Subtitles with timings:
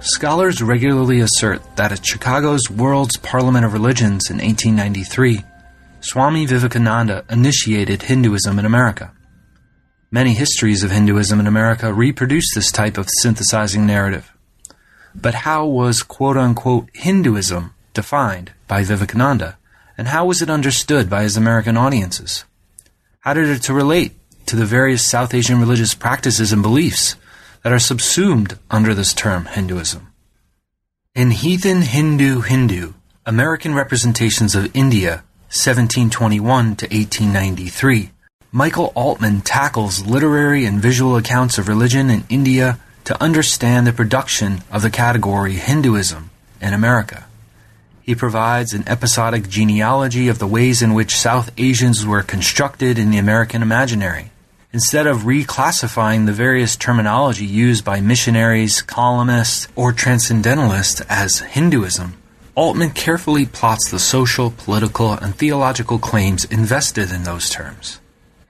[0.00, 5.42] Scholars regularly assert that at Chicago's World's Parliament of Religions in 1893,
[6.00, 9.10] Swami Vivekananda initiated Hinduism in America.
[10.12, 14.32] Many histories of Hinduism in America reproduce this type of synthesizing narrative.
[15.16, 19.58] But how was quote unquote Hinduism defined by Vivekananda,
[19.98, 22.44] and how was it understood by his American audiences?
[23.20, 24.12] How did it relate
[24.46, 27.16] to the various South Asian religious practices and beliefs
[27.62, 30.12] that are subsumed under this term Hinduism.
[31.14, 32.94] In Heathen Hindoo Hindu,
[33.26, 38.10] American Representations of India, 1721 to 1893,
[38.52, 44.62] Michael Altman tackles literary and visual accounts of religion in India to understand the production
[44.70, 47.26] of the category Hinduism in America.
[48.02, 53.10] He provides an episodic genealogy of the ways in which South Asians were constructed in
[53.10, 54.30] the American imaginary
[54.72, 62.14] instead of reclassifying the various terminology used by missionaries, columnists, or transcendentalists as Hinduism,
[62.54, 68.00] Altman carefully plots the social, political, and theological claims invested in those terms.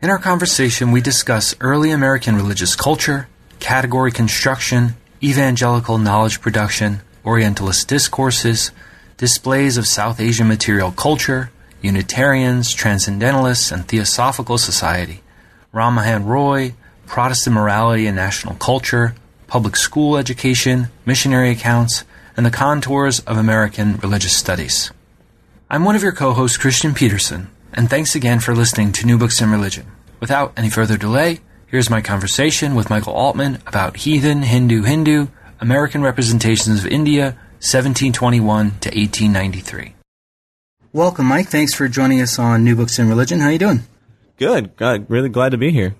[0.01, 3.29] In our conversation, we discuss early American religious culture,
[3.61, 8.71] category construction, evangelical knowledge production, Orientalist discourses,
[9.19, 11.51] displays of South Asian material culture,
[11.83, 15.23] Unitarians, Transcendentalists, and Theosophical Society,
[15.73, 16.75] Ram Mohan Roy,
[17.07, 19.15] Protestant Morality and National Culture,
[19.47, 22.05] Public School Education, Missionary Accounts,
[22.37, 24.91] and the Contours of American Religious Studies.
[25.69, 29.19] I'm one of your co hosts, Christian Peterson, and thanks again for listening to New
[29.19, 29.87] Books in Religion.
[30.21, 35.27] Without any further delay, here's my conversation with Michael Altman about Heathen Hindoo Hindu,
[35.61, 39.95] American Representations of India, 1721 to 1893.
[40.95, 41.49] Welcome, Mike.
[41.49, 43.41] Thanks for joining us on New Books in Religion.
[43.41, 43.83] How are you doing?
[44.39, 44.77] Good.
[44.77, 45.97] God, really glad to be here.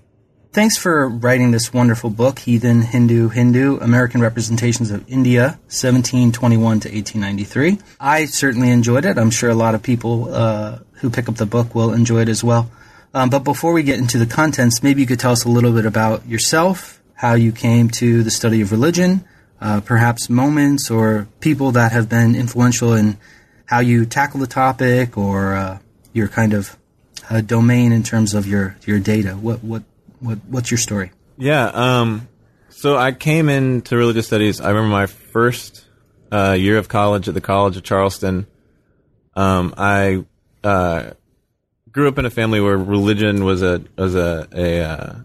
[0.51, 6.89] Thanks for writing this wonderful book, Heathen Hindoo Hindu American Representations of India, 1721 to
[6.89, 7.77] 1893.
[7.99, 9.17] I certainly enjoyed it.
[9.17, 12.29] I'm sure a lot of people uh, who pick up the book will enjoy it
[12.29, 12.71] as well.
[13.13, 15.73] Um, but before we get into the contents, maybe you could tell us a little
[15.73, 19.25] bit about yourself, how you came to the study of religion,
[19.61, 23.17] uh, perhaps moments or people that have been influential in
[23.65, 25.79] how you tackle the topic or uh,
[26.13, 26.75] your kind of
[27.29, 29.31] uh, domain in terms of your your data?
[29.31, 29.83] What what
[30.19, 31.11] what what's your story?
[31.37, 31.67] Yeah.
[31.67, 32.27] Um,
[32.69, 34.61] so I came into religious studies.
[34.61, 35.85] I remember my first
[36.31, 38.47] uh, year of college at the College of Charleston.
[39.35, 40.23] Um, I
[40.63, 41.11] uh,
[41.91, 45.15] grew up in a family where religion was a was a, a uh,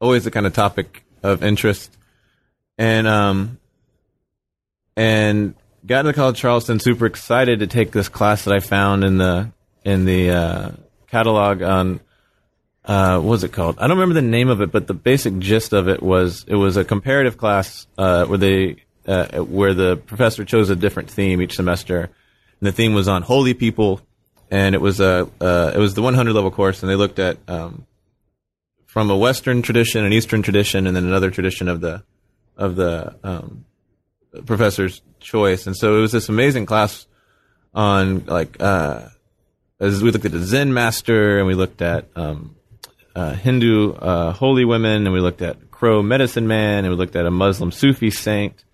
[0.00, 1.96] always a kind of topic of interest,
[2.78, 3.58] and um,
[4.96, 5.54] and
[5.86, 9.18] got into College of Charleston super excited to take this class that I found in
[9.18, 9.50] the
[9.84, 10.70] in the uh,
[11.12, 12.00] catalog on
[12.84, 13.78] uh, what was it called?
[13.78, 16.56] I don't remember the name of it, but the basic gist of it was it
[16.56, 21.40] was a comparative class uh, where they uh, where the professor chose a different theme
[21.40, 24.00] each semester, and the theme was on holy people,
[24.50, 27.36] and it was a uh, it was the 100 level course, and they looked at
[27.46, 27.86] um,
[28.86, 32.02] from a Western tradition, an Eastern tradition, and then another tradition of the
[32.56, 33.64] of the um,
[34.44, 37.06] professor's choice, and so it was this amazing class
[37.74, 39.06] on like uh,
[39.82, 42.54] as we looked at the Zen master and we looked at um,
[43.16, 47.16] uh, Hindu uh, holy women and we looked at Crow medicine man and we looked
[47.16, 48.64] at a Muslim Sufi saint.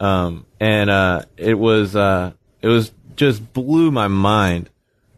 [0.00, 2.32] Um, and uh, it was uh,
[2.62, 4.70] it was just blew my mind.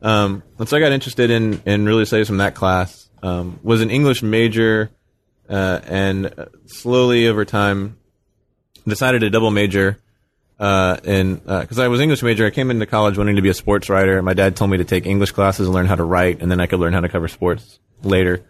[0.03, 3.09] Um, and so I got interested in in religious studies from that class.
[3.23, 4.91] Um, was an English major,
[5.49, 7.99] uh, and slowly over time
[8.89, 9.99] decided to double major
[10.61, 13.49] uh, and because uh, I was English major, I came into college wanting to be
[13.49, 14.21] a sports writer.
[14.21, 16.61] My dad told me to take English classes and learn how to write, and then
[16.61, 18.45] I could learn how to cover sports later.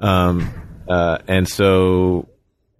[0.00, 0.50] Um,
[0.88, 2.30] uh, and so,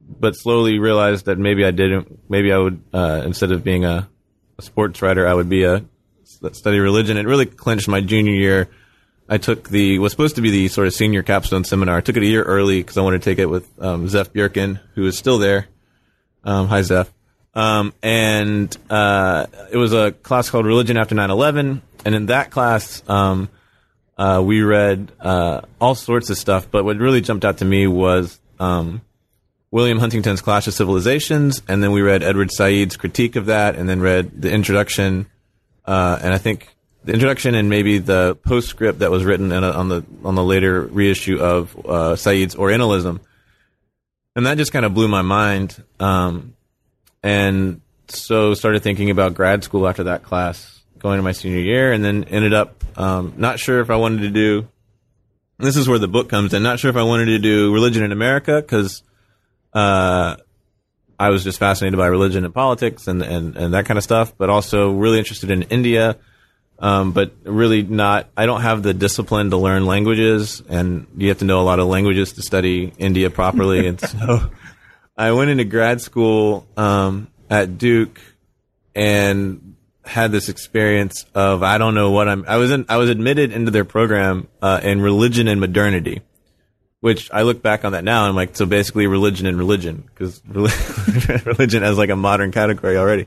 [0.00, 2.30] but slowly realized that maybe I didn't.
[2.30, 4.08] Maybe I would uh, instead of being a,
[4.58, 5.84] a, sports writer, I would be a
[6.24, 7.18] study religion.
[7.18, 8.70] It really clinched my junior year.
[9.28, 11.98] I took the was supposed to be the sort of senior capstone seminar.
[11.98, 14.30] I took it a year early because I wanted to take it with um, Zeff
[14.30, 15.66] Bjerken, who is still there.
[16.44, 17.10] Um, hi, Zeff.
[17.54, 23.02] Um, and uh, it was a class called Religion After 9/11, and in that class,
[23.08, 23.48] um,
[24.16, 26.70] uh, we read uh, all sorts of stuff.
[26.70, 29.00] But what really jumped out to me was um,
[29.70, 33.88] William Huntington's Clash of Civilizations, and then we read Edward Said's critique of that, and
[33.88, 35.26] then read the introduction,
[35.86, 36.68] uh, and I think
[37.04, 40.82] the introduction and maybe the postscript that was written a, on the on the later
[40.82, 43.20] reissue of uh, Said's Orientalism,
[44.36, 45.82] and that just kind of blew my mind.
[45.98, 46.54] Um,
[47.22, 51.92] and so started thinking about grad school after that class, going to my senior year,
[51.92, 54.68] and then ended up um, not sure if I wanted to do.
[55.58, 56.62] This is where the book comes in.
[56.62, 59.02] Not sure if I wanted to do religion in America because
[59.74, 60.36] uh,
[61.18, 64.32] I was just fascinated by religion and politics and, and, and that kind of stuff,
[64.36, 66.16] but also really interested in India.
[66.78, 71.40] Um, but really not, I don't have the discipline to learn languages and you have
[71.40, 73.86] to know a lot of languages to study India properly.
[73.86, 74.50] and so
[75.20, 78.20] I went into grad school, um, at Duke
[78.94, 83.10] and had this experience of, I don't know what I'm, I was in, I was
[83.10, 86.22] admitted into their program, uh, in religion and modernity
[87.00, 90.04] which I look back on that now and I'm like, so basically religion and religion,
[90.06, 90.42] because
[91.46, 93.26] religion has like a modern category already.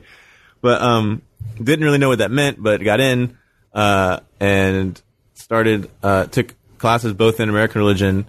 [0.60, 1.22] But um,
[1.62, 3.36] didn't really know what that meant, but got in
[3.72, 5.00] uh, and
[5.34, 8.28] started uh, took classes both in American religion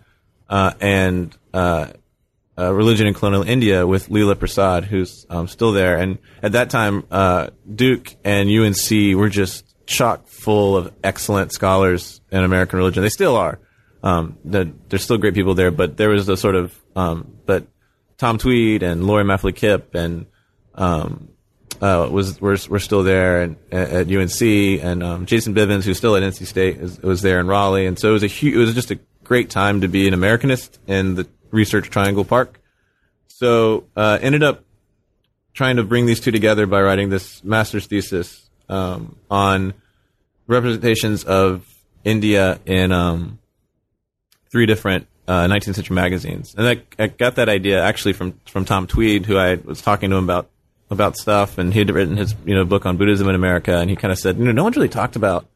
[0.50, 1.36] uh, and
[2.58, 5.98] uh, religion in colonial India with Leela Prasad, who's um, still there.
[5.98, 12.22] And at that time, uh, Duke and UNC were just chock full of excellent scholars
[12.32, 13.04] in American religion.
[13.04, 13.60] They still are.
[14.04, 17.68] Um, the, there's still great people there, but there was the sort of, um, but
[18.18, 20.28] Tom Tweed and Laurie Maffly-Kipp and,
[20.76, 21.30] um,
[21.82, 26.16] uh, was, were, were still there and, at UNC and, um, Jason Bivens, who's still
[26.16, 27.88] at NC State, is, was there in Raleigh.
[27.88, 30.14] And so it was a huge, it was just a great time to be an
[30.14, 32.60] Americanist in the Research Triangle Park.
[33.28, 34.64] So, uh, ended up
[35.54, 39.74] trying to bring these two together by writing this master's thesis, um, on
[40.48, 41.66] representations of
[42.04, 43.40] India in, um,
[44.52, 48.64] three different uh, 19th century magazines, and I, I, got that idea actually from from
[48.64, 50.50] Tom Tweed, who I was talking to him about
[50.90, 53.90] about stuff, and he had written his you know book on Buddhism in America, and
[53.90, 55.48] he kind of said, you know, no one's really talked about.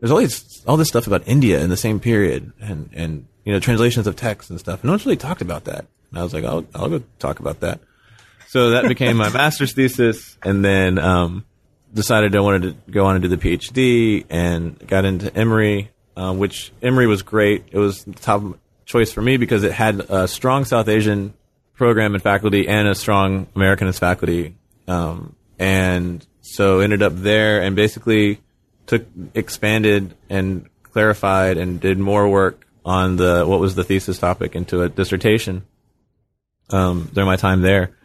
[0.00, 3.60] There's always all this stuff about India in the same period, and and you know
[3.60, 4.80] translations of texts and stuff.
[4.80, 5.86] And no one's really talked about that.
[6.10, 7.80] And I was like, I'll I'll go talk about that.
[8.48, 11.46] So that became my master's thesis, and then um,
[11.94, 16.32] decided I wanted to go on and do the PhD, and got into Emory uh,
[16.32, 17.64] which Emory was great.
[17.70, 18.42] It was the top
[18.86, 21.34] choice for me because it had a strong South Asian
[21.74, 24.56] program and faculty and a strong Americanist faculty.
[24.88, 28.40] Um, and so ended up there and basically
[28.86, 34.54] took, expanded and clarified and did more work on the, what was the thesis topic
[34.54, 35.66] into a dissertation,
[36.70, 37.96] um, during my time there.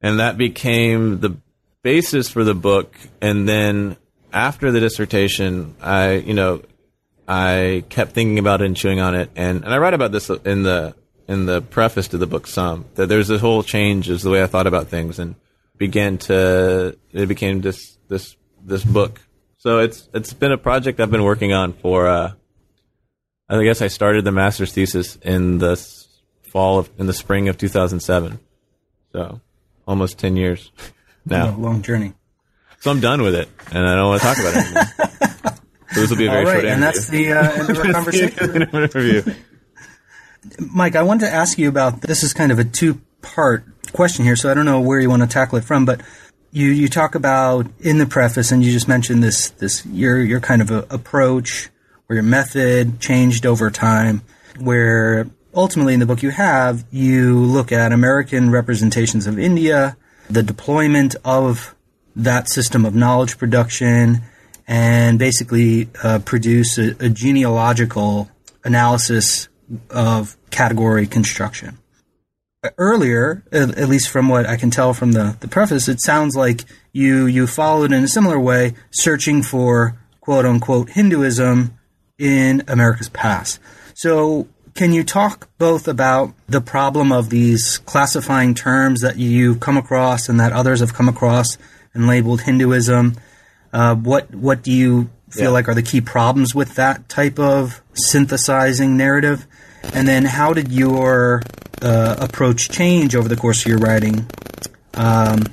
[0.00, 1.36] And that became the
[1.82, 2.96] basis for the book.
[3.20, 3.96] And then
[4.32, 6.62] after the dissertation, I, you know,
[7.26, 10.30] I kept thinking about it and chewing on it, and, and I write about this
[10.30, 10.94] in the
[11.26, 14.44] in the preface to the book some that there's this whole change is the way
[14.44, 15.34] I thought about things and
[15.76, 19.20] began to it became this this this book.
[19.58, 22.32] So it's it's been a project I've been working on for uh,
[23.48, 25.76] I guess I started the master's thesis in the
[26.50, 28.38] fall of in the spring of 2007.
[29.12, 29.40] So
[29.86, 30.72] almost 10 years
[31.26, 31.56] now.
[31.56, 32.14] long journey.
[32.80, 34.82] So I'm done with it and I don't want to talk about it anymore.
[35.94, 37.78] So this will be a very All right, short and that's the uh, end of
[37.78, 38.62] our conversation.
[38.62, 39.22] interview.
[40.58, 42.22] Mike, I wanted to ask you about this.
[42.22, 45.28] Is kind of a two-part question here, so I don't know where you want to
[45.28, 46.02] tackle it from, but
[46.50, 50.40] you you talk about in the preface, and you just mentioned this this your your
[50.40, 51.70] kind of approach
[52.08, 54.22] or your method changed over time,
[54.58, 59.96] where ultimately in the book you have you look at American representations of India,
[60.28, 61.74] the deployment of
[62.14, 64.22] that system of knowledge production
[64.66, 68.28] and basically uh, produce a, a, genealogical
[68.64, 69.48] analysis
[69.90, 71.78] of category construction.
[72.78, 76.34] Earlier, at, at, least from what I can tell from the, the preface, it sounds
[76.34, 81.75] like you you followed in a similar way, searching for quote unquote Hinduism
[82.18, 83.60] in America's past.
[83.94, 89.78] So, can you talk both about the problem of these classifying terms that you've come
[89.78, 91.56] across and that others have come across
[91.94, 93.16] and labeled Hinduism?
[93.72, 95.50] Uh, what what do you feel yeah.
[95.50, 99.46] like are the key problems with that type of synthesizing narrative?
[99.94, 101.42] And then how did your
[101.80, 104.26] uh, approach change over the course of your writing?
[104.94, 105.44] Um,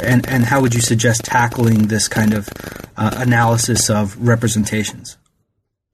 [0.00, 2.48] and and how would you suggest tackling this kind of
[2.96, 5.15] uh, analysis of representations?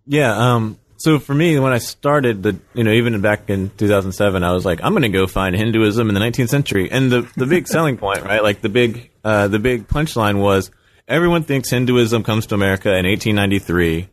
[0.06, 0.54] Yeah.
[0.54, 4.52] Um, so for me, when I started the, you know, even back in 2007, I
[4.52, 6.90] was like, I'm going to go find Hinduism in the 19th century.
[6.90, 8.42] And the the big selling point, right?
[8.42, 10.70] Like the big uh, the big punchline was
[11.08, 14.08] everyone thinks Hinduism comes to America in 1893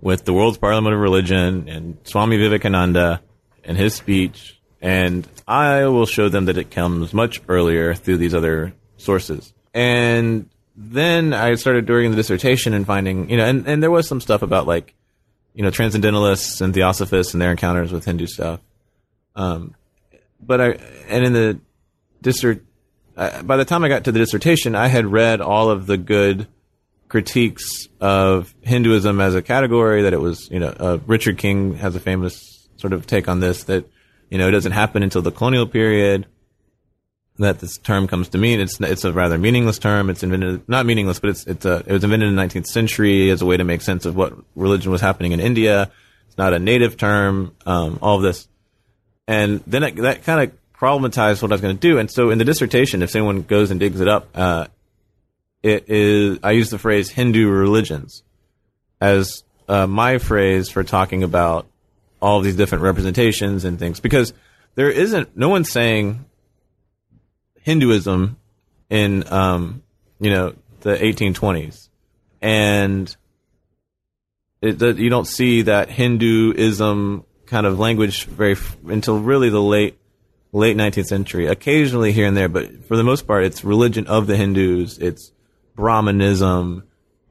[0.00, 3.22] with the World's Parliament of Religion and Swami Vivekananda
[3.64, 8.34] and his speech And I will show them that it comes much earlier through these
[8.34, 9.54] other sources.
[9.72, 14.08] And then I started doing the dissertation and finding, you know, and, and there was
[14.08, 14.94] some stuff about like,
[15.54, 18.60] you know, transcendentalists and theosophists and their encounters with Hindu stuff.
[19.36, 19.74] Um,
[20.40, 20.66] but I,
[21.08, 21.60] and in the
[22.20, 22.64] dissert,
[23.16, 25.96] uh, by the time I got to the dissertation, I had read all of the
[25.98, 26.46] good
[27.08, 30.02] critiques of Hinduism as a category.
[30.02, 33.40] That it was, you know, uh, Richard King has a famous sort of take on
[33.40, 33.84] this that,
[34.30, 36.26] you know, it doesn't happen until the colonial period.
[37.42, 40.10] That this term comes to mean it's it's a rather meaningless term.
[40.10, 43.30] It's invented not meaningless, but it's it's a, it was invented in the 19th century
[43.30, 45.90] as a way to make sense of what religion was happening in India.
[46.28, 47.54] It's not a native term.
[47.66, 48.48] Um, all of this,
[49.26, 51.98] and then it, that kind of problematized what I was going to do.
[51.98, 54.66] And so in the dissertation, if anyone goes and digs it up, uh,
[55.62, 58.22] it is I use the phrase Hindu religions
[59.00, 61.66] as uh, my phrase for talking about
[62.20, 64.32] all these different representations and things because
[64.74, 66.24] there isn't no one's saying
[67.62, 68.36] Hinduism
[68.90, 69.82] in um,
[70.20, 71.88] you know the 1820s
[72.40, 73.16] and
[74.60, 79.98] it, you don't see that Hinduism kind of language very until really the late
[80.52, 84.26] late 19th century occasionally here and there but for the most part it's religion of
[84.26, 85.32] the Hindus it's
[85.74, 86.84] Brahmanism,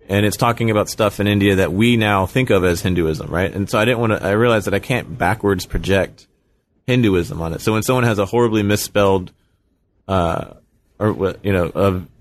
[0.08, 3.54] and it's talking about stuff in India that we now think of as Hinduism, right?
[3.54, 4.26] And so I didn't want to.
[4.26, 6.28] I realized that I can't backwards project
[6.88, 7.62] Hinduism on it.
[7.62, 9.32] So when someone has a horribly misspelled,
[10.12, 10.56] uh,
[11.00, 11.72] or you know,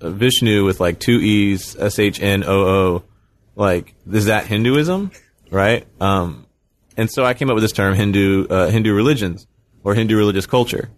[0.00, 3.02] a Vishnu with like two e's, s h n o o,
[3.56, 5.10] like is that Hinduism,
[5.50, 5.84] right?
[6.00, 6.46] Um,
[6.96, 9.48] and so I came up with this term Hindu uh, Hindu religions
[9.82, 10.88] or Hindu religious culture,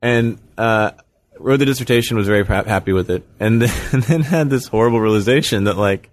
[0.00, 0.92] and uh,
[1.36, 5.00] wrote the dissertation, was very happy with it, and then, and then had this horrible
[5.00, 6.10] realization that like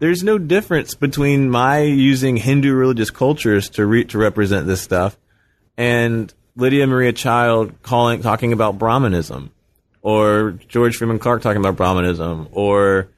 [0.00, 5.16] there's no difference between my using Hindu religious cultures to re- to represent this stuff
[5.78, 9.50] and Lydia Maria Child calling talking about Brahmanism
[10.02, 13.08] or George Freeman Clarke talking about Brahmanism or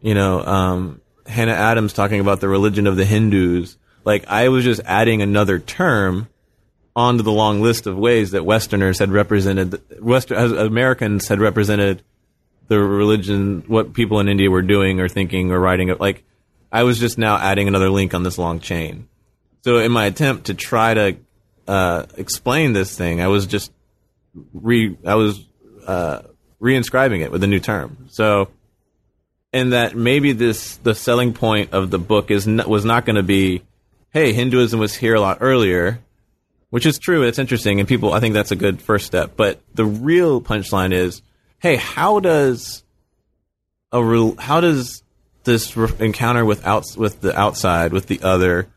[0.00, 3.78] you know um, Hannah Adams talking about the religion of the Hindus.
[4.04, 6.28] Like I was just adding another term
[6.96, 12.02] onto the long list of ways that Westerners had represented, Western Americans had represented
[12.68, 15.94] the religion, what people in India were doing or thinking or writing.
[15.98, 16.24] Like,
[16.70, 19.08] I was just now adding another link on this long chain.
[19.62, 21.16] So, in my attempt to try to
[21.70, 23.72] uh, explain this thing, I was just
[24.52, 25.46] re, I was
[25.86, 26.22] uh,
[26.60, 28.08] reinscribing it with a new term.
[28.10, 28.48] So,
[29.52, 33.22] and that maybe this the selling point of the book is was not going to
[33.22, 33.62] be,
[34.12, 36.00] hey, Hinduism was here a lot earlier
[36.70, 37.22] which is true.
[37.22, 38.12] It's interesting, and people.
[38.12, 39.32] I think that's a good first step.
[39.36, 41.20] But the real punchline is,
[41.58, 42.82] hey, how does
[43.92, 45.02] a real, how does
[45.44, 48.68] this re- encounter with outs with the outside, with the other,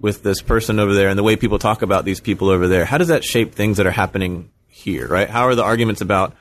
[0.00, 2.84] with this person over there, and the way people talk about these people over there,
[2.84, 5.06] how does that shape things that are happening here?
[5.08, 5.28] Right?
[5.28, 6.34] How are the arguments about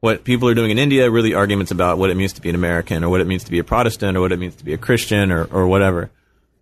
[0.00, 2.54] what people are doing in India really arguments about what it means to be an
[2.54, 4.72] American, or what it means to be a Protestant, or what it means to be
[4.72, 6.10] a Christian, or or whatever.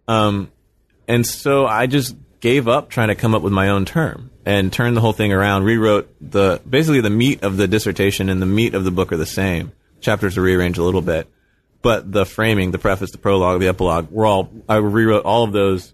[0.07, 0.51] Um,
[1.07, 4.73] and so I just gave up trying to come up with my own term and
[4.73, 8.47] turned the whole thing around, rewrote the basically the meat of the dissertation and the
[8.47, 9.73] meat of the book are the same.
[10.01, 11.29] Chapters are rearranged a little bit,
[11.83, 15.53] but the framing, the preface, the prologue, the epilogue, were all I rewrote all of
[15.53, 15.93] those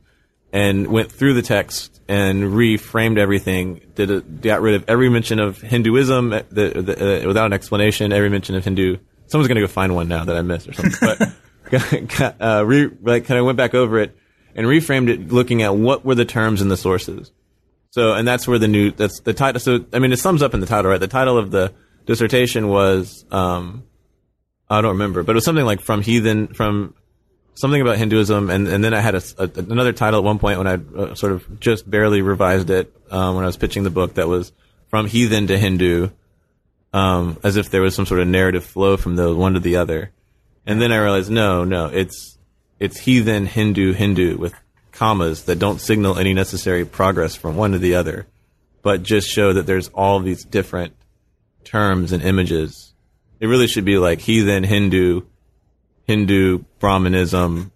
[0.55, 3.81] and went through the text and reframed everything.
[3.97, 8.13] Did it, got rid of every mention of Hinduism the, the, uh, without an explanation.
[8.13, 8.99] Every mention of Hindu.
[9.27, 11.33] Someone's gonna go find one now that I missed or something.
[11.71, 14.17] but got, uh, re, like kind of went back over it
[14.55, 17.33] and reframed it looking at what were the terms in the sources.
[17.91, 19.59] So, and that's where the new, that's the title.
[19.59, 21.01] So, I mean, it sums up in the title, right?
[21.01, 21.73] The title of the
[22.07, 23.83] dissertation was, um,
[24.71, 26.95] I don't remember, but it was something like from heathen, from
[27.55, 28.51] something about Hinduism.
[28.51, 31.15] And, and then I had a, a, another title at one point when I uh,
[31.15, 34.53] sort of just barely revised it, um, when I was pitching the book that was
[34.89, 36.11] from heathen to Hindu,
[36.93, 39.77] um, as if there was some sort of narrative flow from the one to the
[39.77, 40.13] other.
[40.67, 42.39] And then I realized, no, no, it's,
[42.79, 44.55] it's heathen, Hindoo, Hindu with
[44.93, 48.27] commas that don't signal any necessary progress from one to the other,
[48.83, 50.95] but just show that there's all these different
[51.65, 52.95] terms and images.
[53.41, 55.23] It really should be like heathen, Hindu,
[56.07, 57.73] Hindu, Brahmanism,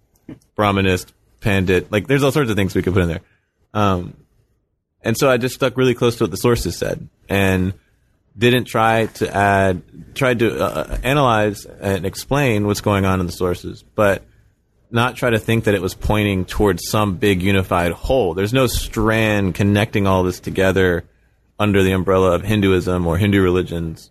[0.56, 1.90] Brahmanist, Pandit.
[1.90, 3.20] Like there's all sorts of things we could put in there.
[3.74, 4.14] Um,
[5.02, 7.74] and so I just stuck really close to what the sources said and
[8.36, 9.82] didn't try to add,
[10.14, 14.22] tried to uh, analyze and explain what's going on in the sources, but
[14.90, 18.34] not try to think that it was pointing towards some big unified whole.
[18.34, 21.04] There's no strand connecting all this together
[21.58, 24.10] under the umbrella of Hinduism or Hindu religions.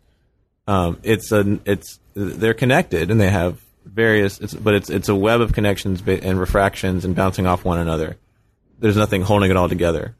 [0.68, 5.16] Um, it's a it's they're connected and they have various, it's, but it's it's a
[5.16, 8.18] web of connections and refractions and bouncing off one another.
[8.80, 10.16] There's nothing holding it all together.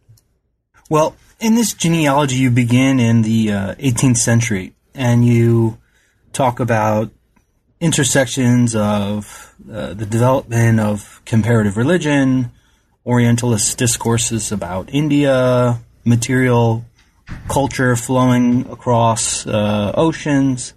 [0.90, 5.78] Well, in this genealogy, you begin in the uh, 18th century, and you
[6.34, 7.12] talk about
[7.80, 12.52] intersections of uh, the development of comparative religion,
[13.06, 16.84] Orientalist discourses about India, material
[17.48, 20.74] culture flowing across uh, oceans.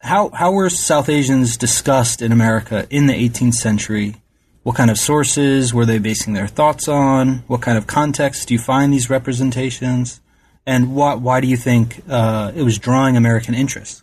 [0.00, 4.16] How how were South Asians discussed in America in the 18th century?
[4.62, 7.44] What kind of sources were they basing their thoughts on?
[7.46, 10.20] What kind of context do you find these representations?
[10.66, 14.02] And why why do you think uh, it was drawing American interest?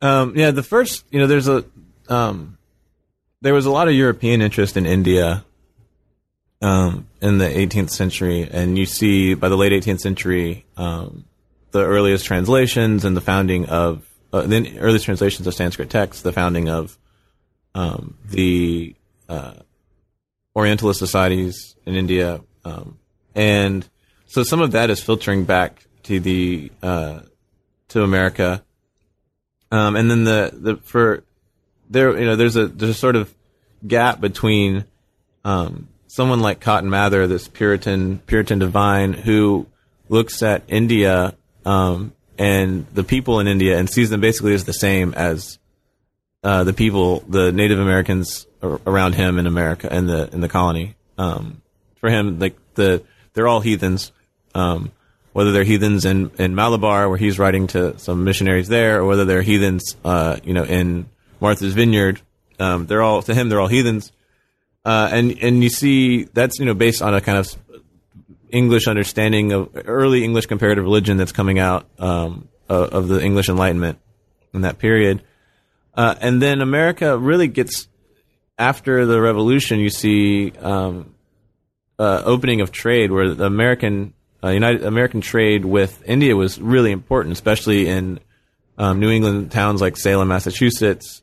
[0.00, 1.64] Um, yeah, the first, you know, there's a,
[2.08, 2.58] um,
[3.40, 5.44] there was a lot of European interest in India,
[6.62, 11.24] um, in the 18th century, and you see by the late 18th century, um,
[11.72, 16.32] the earliest translations and the founding of, uh, the earliest translations of Sanskrit texts, the
[16.32, 16.98] founding of,
[17.74, 18.94] um, the,
[19.28, 19.54] uh,
[20.56, 22.98] Orientalist societies in India, um,
[23.34, 23.88] and
[24.26, 27.20] so some of that is filtering back to the, uh,
[27.88, 28.64] to America.
[29.70, 31.24] Um, and then the, the, for
[31.88, 33.32] there, you know, there's a, there's a sort of
[33.86, 34.84] gap between,
[35.44, 39.66] um, someone like Cotton Mather, this Puritan, Puritan divine who
[40.08, 44.72] looks at India, um, and the people in India and sees them basically as the
[44.72, 45.58] same as,
[46.44, 50.94] uh, the people, the Native Americans around him in America, in the, in the colony.
[51.16, 51.62] Um,
[51.96, 53.02] for him, like the,
[53.34, 54.12] they're all heathens.
[54.54, 54.92] Um,
[55.32, 59.24] whether they're heathens in, in Malabar, where he's writing to some missionaries there, or whether
[59.24, 61.08] they're heathens, uh, you know, in
[61.40, 62.20] Martha's Vineyard.
[62.58, 64.10] Um, they're all to him, they're all heathens,
[64.84, 67.54] uh, and and you see that's you know based on a kind of
[68.50, 73.48] English understanding of early English comparative religion that's coming out um, of, of, the English
[73.48, 73.98] Enlightenment
[74.52, 75.22] in that period,
[75.94, 77.88] uh, and then America really gets
[78.58, 79.80] after the Revolution.
[79.80, 81.14] You see um,
[81.98, 86.92] uh, opening of trade where the American uh, United American trade with India was really
[86.92, 88.20] important, especially in
[88.76, 91.22] um, New England towns like Salem, Massachusetts.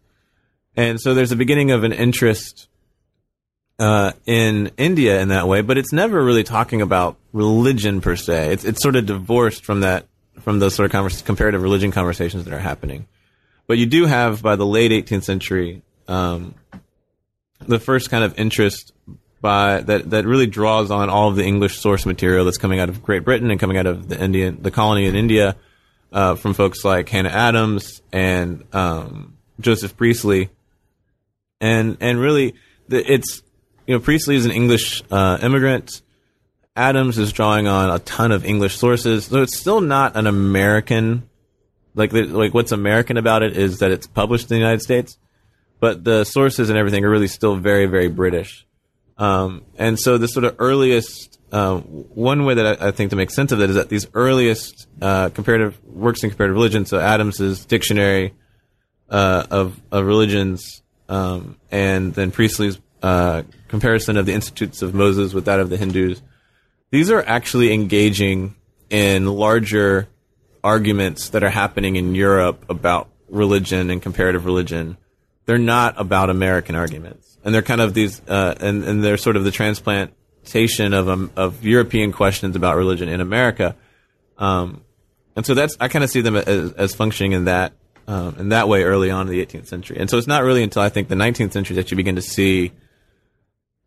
[0.76, 2.67] And so there's a beginning of an interest
[3.80, 8.54] uh, in India in that way, but it's never really talking about religion per se.
[8.54, 10.08] It's it's sort of divorced from that
[10.42, 13.08] from those sort of comparative religion conversations that are happening.
[13.68, 16.54] But you do have by the late 18th century um,
[17.60, 18.94] the first kind of interest
[19.42, 22.90] by that that really draws on all of the English source material that's coming out
[22.90, 25.56] of Great Britain and coming out of the Indian the colony in India
[26.12, 30.50] uh, from folks like Hannah Adams and um, Joseph Priestley,
[31.60, 32.56] and and really
[32.88, 33.42] the, it's
[33.88, 36.02] you know Priestley is an English uh, immigrant.
[36.76, 41.30] Adams is drawing on a ton of English sources, so it's still not an American.
[41.93, 45.17] Like like what's American about it is that it's published in the United States,
[45.80, 48.65] but the sources and everything are really still very very British.
[49.17, 53.15] Um, and so the sort of earliest, uh, one way that I, I, think to
[53.15, 57.00] make sense of that is that these earliest uh, comparative works in comparative religion, so
[57.00, 58.34] Adams's dictionary
[59.10, 65.34] uh, of, of religions, um, and then Priestley's uh, comparison of the institutes of Moses
[65.34, 66.22] with that of the Hindus,
[66.91, 68.56] these are actually engaging
[68.89, 70.08] in larger
[70.63, 74.98] arguments that are happening in Europe about religion and comparative religion.
[75.46, 79.38] They're not about American arguments and they're kind of these, uh, and and they're sort
[79.38, 83.76] of the transplantation of um, of European questions about religion in America,
[84.39, 84.84] um,
[85.36, 87.74] and so that's I kind of see them as, as functioning in that
[88.08, 90.63] um, in that way early on in the 18th century, and so it's not really
[90.63, 92.74] until I think the 19th century that you begin to see.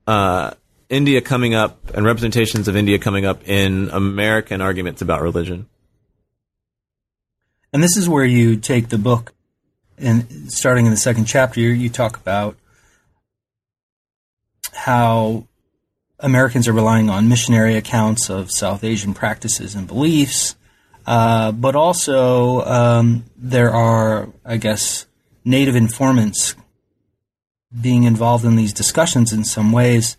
[0.08, 0.54] Uh,
[0.88, 5.68] India coming up and representations of India coming up in American arguments about religion.
[7.74, 9.34] And this is where you take the book,
[9.98, 12.56] and starting in the second chapter, you talk about
[14.72, 15.46] how
[16.18, 20.56] Americans are relying on missionary accounts of South Asian practices and beliefs,
[21.06, 25.04] uh, but also um, there are, I guess,
[25.44, 26.54] native informants
[27.80, 30.16] being involved in these discussions in some ways.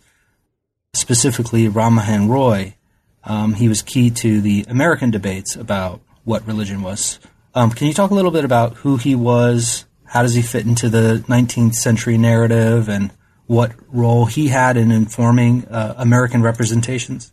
[0.94, 2.76] Specifically, Ram Mohan Roy,
[3.24, 7.20] um, he was key to the American debates about what religion was.
[7.56, 9.86] Um, can you talk a little bit about who he was?
[10.06, 13.12] How does he fit into the 19th century narrative, and
[13.46, 17.32] what role he had in informing uh, American representations?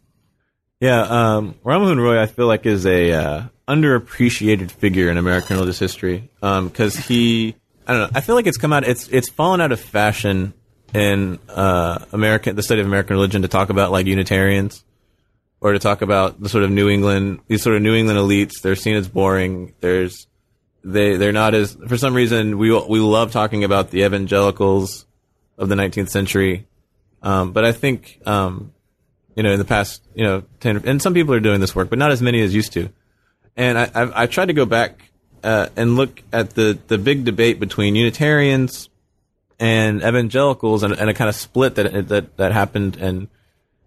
[0.81, 5.79] Yeah, um, Ram Roy, I feel like is a uh, underappreciated figure in American religious
[5.79, 9.29] history because um, he, I don't know, I feel like it's come out, it's it's
[9.29, 10.55] fallen out of fashion
[10.95, 14.85] in uh, American, the study of American religion to talk about like Unitarians
[15.61, 18.61] or to talk about the sort of New England, these sort of New England elites.
[18.63, 19.75] They're seen as boring.
[19.81, 20.27] There's
[20.85, 25.07] they they're not as for some reason we we love talking about the evangelicals
[25.59, 26.67] of the 19th century.
[27.23, 28.73] Um, but I think um,
[29.37, 31.91] you know, in the past, you know, 10, and some people are doing this work,
[31.91, 32.89] but not as many as used to.
[33.55, 35.11] And I, I've, I tried to go back
[35.47, 38.89] uh, and look at the, the big debate between Unitarians
[39.61, 43.29] and evangelicals and, and a kind of split that, that, that happened and,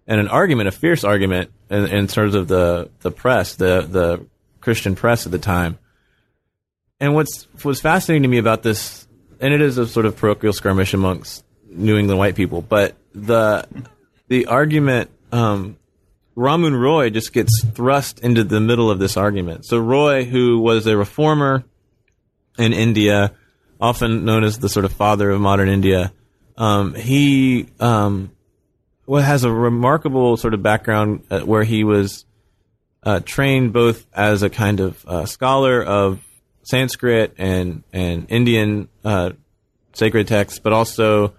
[0.06, 4.26] and an argument, a fierce argument in, in terms of the, the press, the, the
[4.62, 5.78] Christian press at the time.
[6.98, 9.06] And what's, what's fascinating to me about this,
[9.38, 13.66] and it is a sort of parochial skirmish amongst New England white people, but the,
[14.28, 15.76] the argument, um,
[16.40, 19.66] Ram Mohan Roy just gets thrust into the middle of this argument.
[19.66, 21.64] So Roy, who was a reformer
[22.56, 23.34] in India,
[23.78, 26.14] often known as the sort of father of modern India,
[26.56, 28.30] um, he um,
[29.04, 32.24] well, has a remarkable sort of background uh, where he was
[33.02, 36.20] uh, trained both as a kind of uh, scholar of
[36.62, 39.32] Sanskrit and and Indian uh,
[39.92, 41.34] sacred texts, but also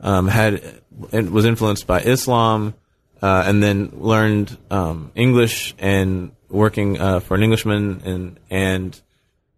[0.00, 0.80] um, had
[1.12, 2.74] was influenced by Islam
[3.22, 9.00] uh, and then learned um, English and working uh, for an Englishman and and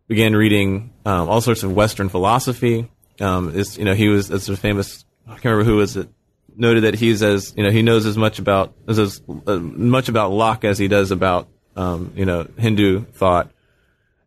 [0.09, 2.91] began reading um, all sorts of Western philosophy.
[3.21, 6.09] Um, is you know he was as a famous I can't remember who was it
[6.57, 10.09] noted that he's as you know he knows as much about as, as uh, much
[10.09, 13.51] about Locke as he does about um, you know Hindu thought.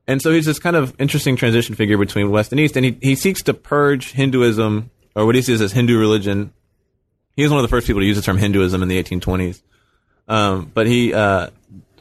[0.08, 2.98] And so he's this kind of interesting transition figure between West and East, and he,
[3.02, 6.54] he seeks to purge Hinduism, or what he sees as Hindu religion,
[7.36, 9.62] he was one of the first people to use the term Hinduism in the 1820s.
[10.28, 11.50] Um, but he, uh,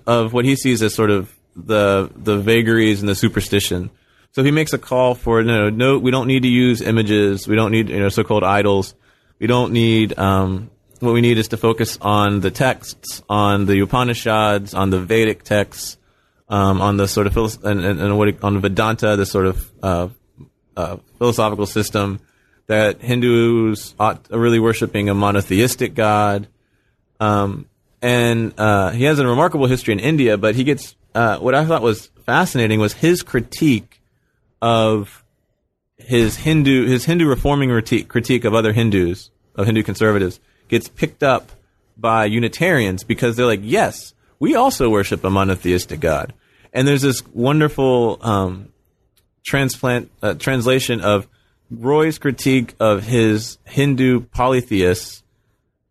[0.07, 3.90] of what he sees as sort of the the vagaries and the superstition.
[4.33, 7.47] So he makes a call for no, no, we don't need to use images.
[7.47, 8.94] We don't need you know so-called idols.
[9.38, 10.18] We don't need.
[10.18, 10.70] Um,
[11.01, 15.42] what we need is to focus on the texts, on the Upanishads, on the Vedic
[15.42, 15.99] texts,
[16.49, 20.09] um, on the sort of and, and, and what on Vedanta, the sort of uh,
[20.77, 22.20] uh, philosophical system
[22.66, 26.48] that Hindus ought really worshiping a monotheistic God.
[27.20, 27.66] Um,
[28.00, 31.64] and uh, he has a remarkable history in India, but he gets uh, what I
[31.64, 34.00] thought was fascinating was his critique
[34.61, 35.24] of
[35.96, 41.22] his Hindu his Hindu reforming critique, critique of other Hindus of Hindu conservatives gets picked
[41.22, 41.53] up
[41.96, 46.35] by Unitarians because they're like, yes, we also worship a monotheistic God,
[46.72, 48.72] and there's this wonderful um,
[49.46, 51.29] transplant uh, translation of
[51.70, 55.22] Roy's critique of his Hindu polytheists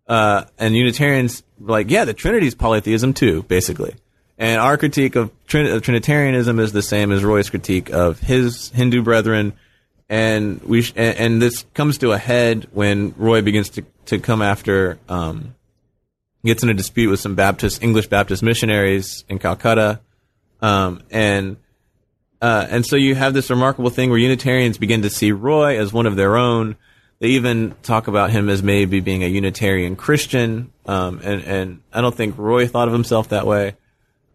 [0.07, 3.95] uh, and Unitarians, like, yeah, the Trinity is polytheism too, basically.
[4.37, 8.69] And our critique of, Trin- of, Trinitarianism is the same as Roy's critique of his
[8.71, 9.53] Hindu brethren.
[10.09, 14.19] And we sh- and, and, this comes to a head when Roy begins to, to
[14.19, 15.55] come after, um,
[16.43, 20.01] gets in a dispute with some Baptist English Baptist missionaries in Calcutta,
[20.61, 21.57] um, and
[22.43, 25.93] uh, and so you have this remarkable thing where Unitarians begin to see Roy as
[25.93, 26.75] one of their own.
[27.19, 32.01] They even talk about him as maybe being a Unitarian Christian, um, and and I
[32.01, 33.77] don't think Roy thought of himself that way.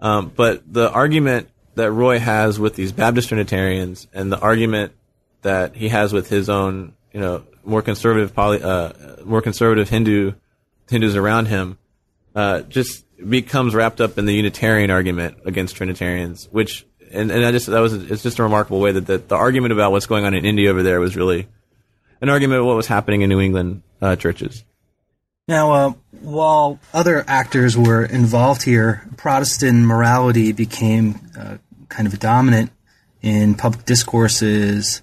[0.01, 4.95] Um, but the argument that Roy has with these Baptist Trinitarians, and the argument
[5.43, 8.93] that he has with his own, you know, more conservative poly, uh,
[9.23, 10.33] more conservative Hindu
[10.89, 11.77] Hindus around him,
[12.35, 17.53] uh, just becomes wrapped up in the Unitarian argument against Trinitarians, which and, and I
[17.53, 20.25] just that was it's just a remarkable way that the, the argument about what's going
[20.25, 21.47] on in India over there was really
[22.21, 24.65] an argument of what was happening in New England uh, churches.
[25.47, 31.57] Now, uh, while other actors were involved here, Protestant morality became uh,
[31.89, 32.71] kind of dominant
[33.23, 35.01] in public discourses,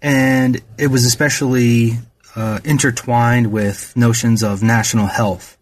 [0.00, 1.98] and it was especially
[2.36, 5.58] uh, intertwined with notions of national health.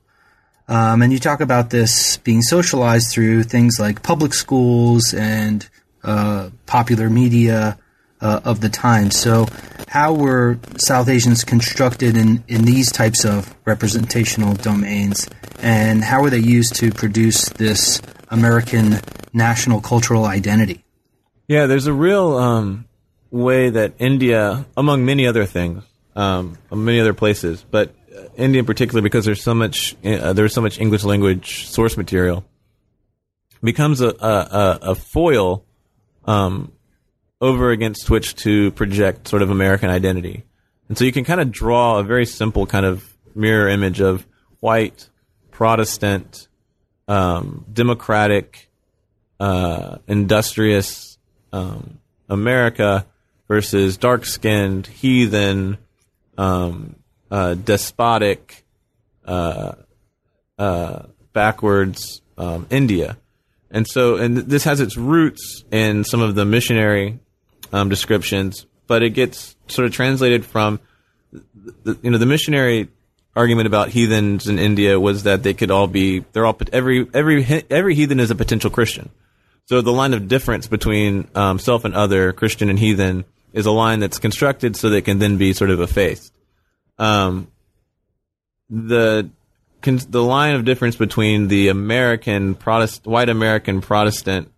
[0.69, 5.67] Um, and you talk about this being socialized through things like public schools and
[6.07, 7.79] uh, popular media
[8.21, 9.11] uh, of the time.
[9.11, 9.47] So,
[9.89, 15.29] how were South Asians constructed in, in these types of representational domains,
[15.61, 19.01] and how were they used to produce this American
[19.33, 20.85] national cultural identity?
[21.49, 22.87] Yeah, there's a real um,
[23.31, 27.95] way that India, among many other things, um, many other places, but
[28.37, 32.45] India in particular, because there's so much uh, there's so much English language source material,
[33.63, 35.66] becomes a, a, a foil
[36.27, 36.73] um,
[37.41, 40.45] over against which to project sort of American identity.
[40.89, 44.27] And so you can kind of draw a very simple kind of mirror image of
[44.61, 45.09] white,
[45.51, 46.49] Protestant,
[47.09, 48.71] um, democratic,
[49.41, 51.19] uh, industrious
[51.53, 53.07] um, America
[53.49, 55.79] versus dark skinned, heathen,
[56.37, 56.97] um,
[57.31, 58.65] uh, despotic,
[59.25, 59.73] uh,
[60.59, 63.19] uh backwards um, India.
[63.71, 67.19] And so, and this has its roots in some of the missionary
[67.73, 70.81] um, descriptions, but it gets sort of translated from,
[71.33, 72.89] the, you know, the missionary
[73.35, 77.45] argument about heathens in India was that they could all be they're all every every
[77.71, 79.11] every heathen is a potential Christian.
[79.67, 83.73] So the line of difference between um, self and other, Christian and heathen, is a
[83.73, 86.33] line that's constructed so that it can then be sort of effaced.
[86.99, 87.49] Um,
[88.71, 89.29] the
[89.87, 94.51] the line of difference between the American Protestant, white American Protestant,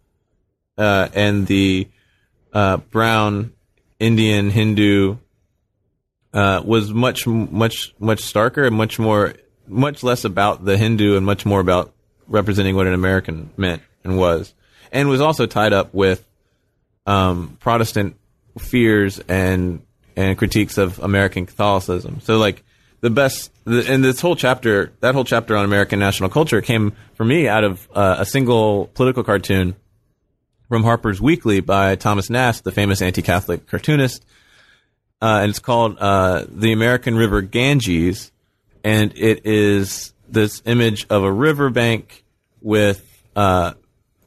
[0.77, 1.88] uh, and the
[2.53, 3.53] uh, brown
[3.99, 5.17] Indian Hindu
[6.33, 9.35] uh, was much much much starker and much more
[9.67, 11.93] much less about the Hindu and much more about
[12.27, 14.55] representing what an American meant and was,
[14.93, 16.25] and was also tied up with
[17.07, 18.17] um, Protestant
[18.59, 19.83] fears and
[20.17, 22.21] and critiques of American Catholicism.
[22.21, 22.64] So like
[23.00, 27.24] the best and this whole chapter that whole chapter on American national culture came for
[27.24, 29.76] me out of uh, a single political cartoon
[30.68, 34.24] from Harper's Weekly by Thomas Nast, the famous anti-Catholic cartoonist
[35.20, 38.30] uh, and it's called uh, the American River Ganges,
[38.84, 42.24] and it is this image of a riverbank
[42.61, 43.74] with uh,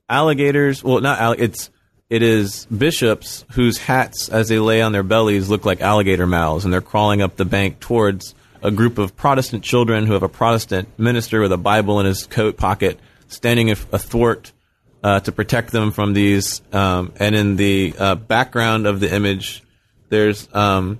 [0.10, 0.84] alligators.
[0.84, 1.70] Well, not allig- it's
[2.10, 6.66] it is bishops whose hats, as they lay on their bellies, look like alligator mouths,
[6.66, 10.30] and they're crawling up the bank towards a group of Protestant children who have a
[10.30, 14.52] Protestant minister with a Bible in his coat pocket, standing athwart
[15.04, 16.62] uh, to protect them from these.
[16.72, 19.64] Um, and in the uh, background of the image
[20.12, 21.00] there's um,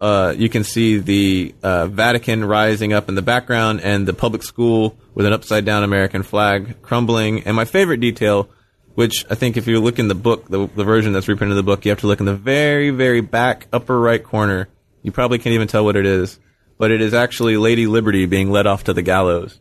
[0.00, 4.42] uh, you can see the uh, Vatican rising up in the background and the public
[4.42, 7.44] school with an upside down American flag crumbling.
[7.44, 8.50] And my favorite detail,
[8.94, 11.56] which I think if you look in the book, the, the version that's reprinted in
[11.56, 14.68] the book, you have to look in the very, very back upper right corner.
[15.02, 16.38] You probably can't even tell what it is,
[16.78, 19.58] but it is actually Lady Liberty being led off to the gallows.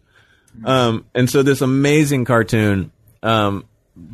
[0.64, 3.66] Um, and so this amazing cartoon um,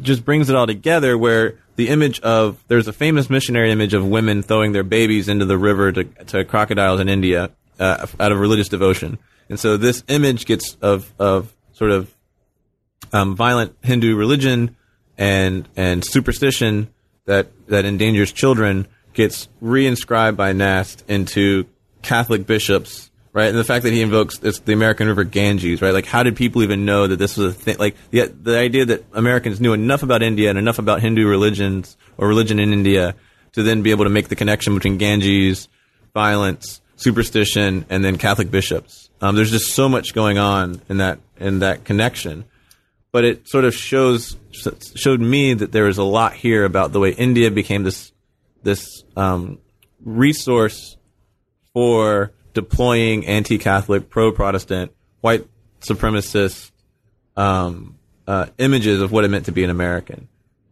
[0.02, 4.06] just brings it all together where the image of there's a famous missionary image of
[4.06, 8.40] women throwing their babies into the river to, to crocodiles in India uh, out of
[8.40, 12.14] religious devotion, and so this image gets of of sort of
[13.14, 14.76] um, violent Hindu religion
[15.18, 16.90] and and superstition
[17.26, 21.66] that that endangers children gets reinscribed by Nast into
[22.02, 23.50] Catholic bishops right?
[23.50, 25.94] And the fact that he invokes this, the American River Ganges, right?
[25.94, 27.78] Like, how did people even know that this was a thing?
[27.78, 31.98] Like, the, the idea that Americans knew enough about India and enough about Hindu religions
[32.18, 33.16] or religion in India
[33.54, 35.68] to then be able to make the connection between Ganges,
[36.14, 39.10] violence, superstition, and then Catholic bishops.
[39.22, 42.46] Um, there's just so much going on in that in that connection,
[43.12, 44.38] but it sort of shows
[44.96, 48.12] showed me that there is a lot here about the way India became this
[48.64, 49.60] this um,
[50.04, 50.98] resource
[51.74, 55.48] for deploying anti-Catholic, pro-Protestant, white
[55.82, 56.72] supremacist
[57.38, 60.28] um, uh, images of what it meant to be an American.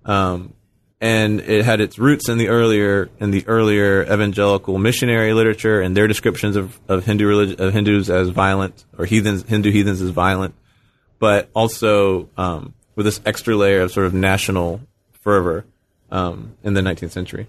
[0.05, 0.53] Um,
[0.99, 5.95] and it had its roots in the earlier in the earlier evangelical missionary literature and
[5.95, 10.10] their descriptions of, of Hindu religion of Hindus as violent or heathens Hindu heathens as
[10.10, 10.55] violent,
[11.19, 14.81] but also um, with this extra layer of sort of national
[15.12, 15.65] fervor
[16.10, 17.47] um, in the 19th century.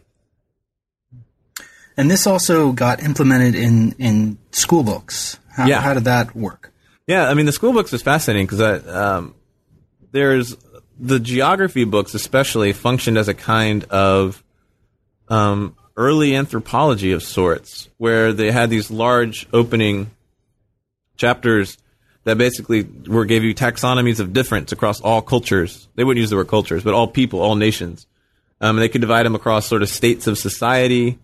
[1.98, 5.38] And this also got implemented in, in school books.
[5.50, 5.80] How, yeah.
[5.80, 6.72] how did that work?
[7.08, 9.34] Yeah, I mean, the school books is fascinating because um,
[10.12, 10.56] there's
[10.96, 14.44] the geography books, especially, functioned as a kind of
[15.28, 20.12] um, early anthropology of sorts, where they had these large opening
[21.16, 21.78] chapters
[22.22, 25.88] that basically were gave you taxonomies of difference across all cultures.
[25.96, 28.06] They wouldn't use the word cultures, but all people, all nations.
[28.60, 31.18] Um, and they could divide them across sort of states of society,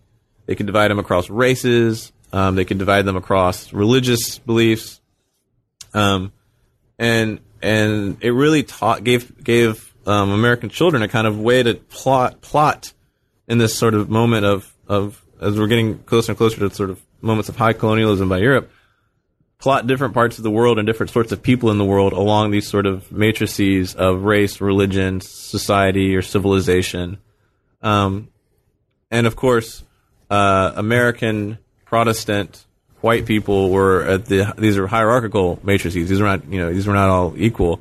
[0.45, 2.11] they could divide them across races.
[2.31, 4.99] Um, they could divide them across religious beliefs.
[5.93, 6.33] Um,
[6.99, 11.75] and and it really taught gave gave um, American children a kind of way to
[11.75, 12.93] plot plot
[13.47, 16.89] in this sort of moment of of as we're getting closer and closer to sort
[16.89, 18.71] of moments of high colonialism by Europe,
[19.57, 22.51] plot different parts of the world and different sorts of people in the world along
[22.51, 27.17] these sort of matrices of race, religion, society, or civilization.
[27.81, 28.29] Um,
[29.11, 29.83] and of course,
[30.29, 32.65] uh, American Protestant
[33.05, 36.09] white people were at the these are hierarchical matrices.
[36.09, 37.79] These are not you know these were not all equal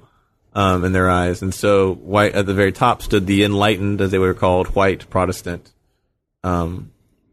[0.53, 4.11] um, in their eyes, and so white at the very top stood the enlightened, as
[4.11, 5.73] they were called, white Protestant
[6.43, 6.93] um,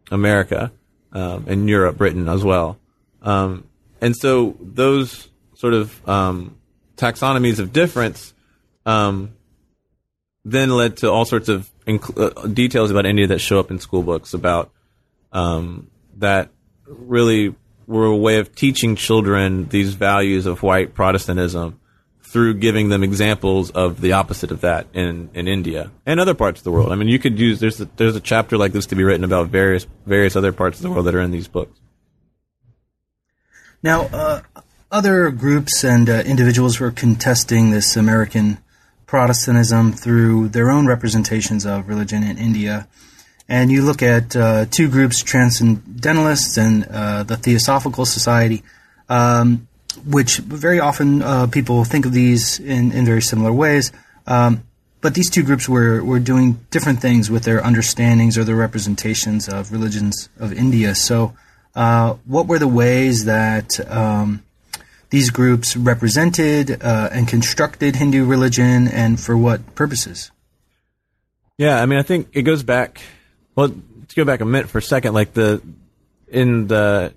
[0.10, 0.71] America
[1.12, 2.80] um, and Europe, Britain as well,
[3.21, 3.65] um,
[4.00, 6.58] and so those sort of um,
[6.95, 8.34] taxonomies of difference
[8.86, 9.34] um,
[10.45, 13.80] then led to all sorts of inc- uh, details about India that show up in
[13.80, 14.71] school books about
[15.32, 16.50] um, that
[16.86, 17.56] really
[17.88, 21.80] were a way of teaching children these values of white Protestantism
[22.22, 26.62] through giving them examples of the opposite of that in, in India and other parts
[26.62, 26.91] of the world.
[26.91, 29.26] I mean, you could use there's a, there's a chapter like this to be written
[29.26, 31.78] about various various other parts of the world that are in these books.
[33.84, 34.41] Now, uh,
[34.91, 38.60] other groups and uh, individuals were contesting this American
[39.06, 42.88] Protestantism through their own representations of religion in India.
[43.52, 48.64] And you look at uh, two groups, Transcendentalists and uh, the Theosophical Society,
[49.10, 49.68] um,
[50.06, 53.92] which very often uh, people think of these in, in very similar ways.
[54.26, 54.64] Um,
[55.02, 59.50] but these two groups were, were doing different things with their understandings or their representations
[59.50, 60.96] of religions of India.
[60.96, 61.34] So,
[61.76, 64.44] uh, what were the ways that um,
[65.10, 70.32] these groups represented uh, and constructed Hindu religion, and for what purposes?
[71.58, 73.02] Yeah, I mean, I think it goes back.
[73.56, 75.14] Well, let's go back a minute for a second.
[75.14, 75.62] Like the
[76.28, 77.14] in the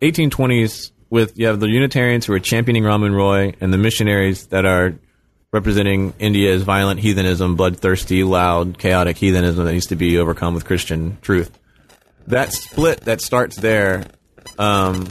[0.00, 4.46] 1820s, with you have the Unitarians who are championing Ram Mohan Roy, and the missionaries
[4.48, 4.94] that are
[5.52, 10.64] representing India as violent heathenism, bloodthirsty, loud, chaotic heathenism that needs to be overcome with
[10.64, 11.56] Christian truth.
[12.26, 14.06] That split that starts there
[14.58, 15.06] um,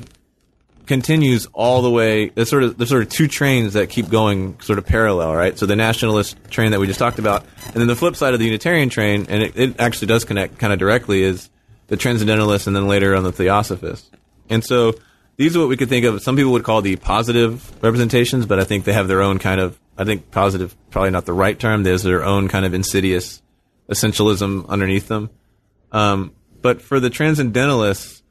[0.87, 2.29] continues all the way.
[2.29, 5.57] There's sort of there's sort of two trains that keep going sort of parallel, right?
[5.57, 8.39] So the nationalist train that we just talked about, and then the flip side of
[8.39, 11.49] the Unitarian train, and it, it actually does connect kind of directly, is
[11.87, 14.09] the Transcendentalists, and then later on the Theosophists.
[14.49, 14.93] And so
[15.37, 16.21] these are what we could think of.
[16.21, 19.59] Some people would call the positive representations, but I think they have their own kind
[19.59, 19.79] of.
[19.95, 21.83] I think positive probably not the right term.
[21.83, 23.41] There's their own kind of insidious
[23.89, 25.29] essentialism underneath them.
[25.91, 28.22] Um, but for the transcendentalists,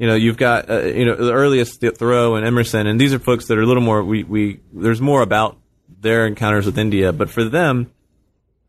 [0.00, 3.18] you know, you've got uh, you know the earliest Thoreau and Emerson, and these are
[3.18, 4.02] folks that are a little more.
[4.02, 5.58] We we there's more about
[6.00, 7.92] their encounters with India, but for them,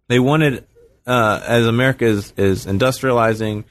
[0.10, 0.68] they wanted
[1.08, 3.64] uh, as America is is industrializing,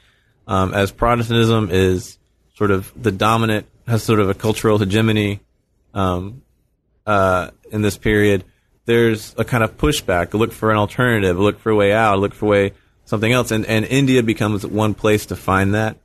[0.47, 2.19] um, as Protestantism is
[2.55, 5.41] sort of the dominant has sort of a cultural hegemony
[5.93, 6.41] um,
[7.05, 8.43] uh, in this period.
[8.87, 12.33] There's a kind of pushback, look for an alternative, look for a way out, look
[12.33, 12.73] for a way
[13.05, 15.99] something else, and and India becomes one place to find that.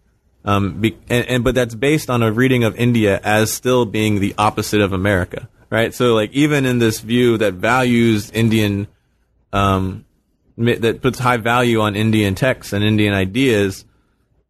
[0.45, 4.19] Um, be, and, and but that's based on a reading of India as still being
[4.19, 5.93] the opposite of America, right?
[5.93, 8.87] So like even in this view that values Indian,
[9.51, 10.05] um,
[10.57, 13.85] that puts high value on Indian texts and Indian ideas,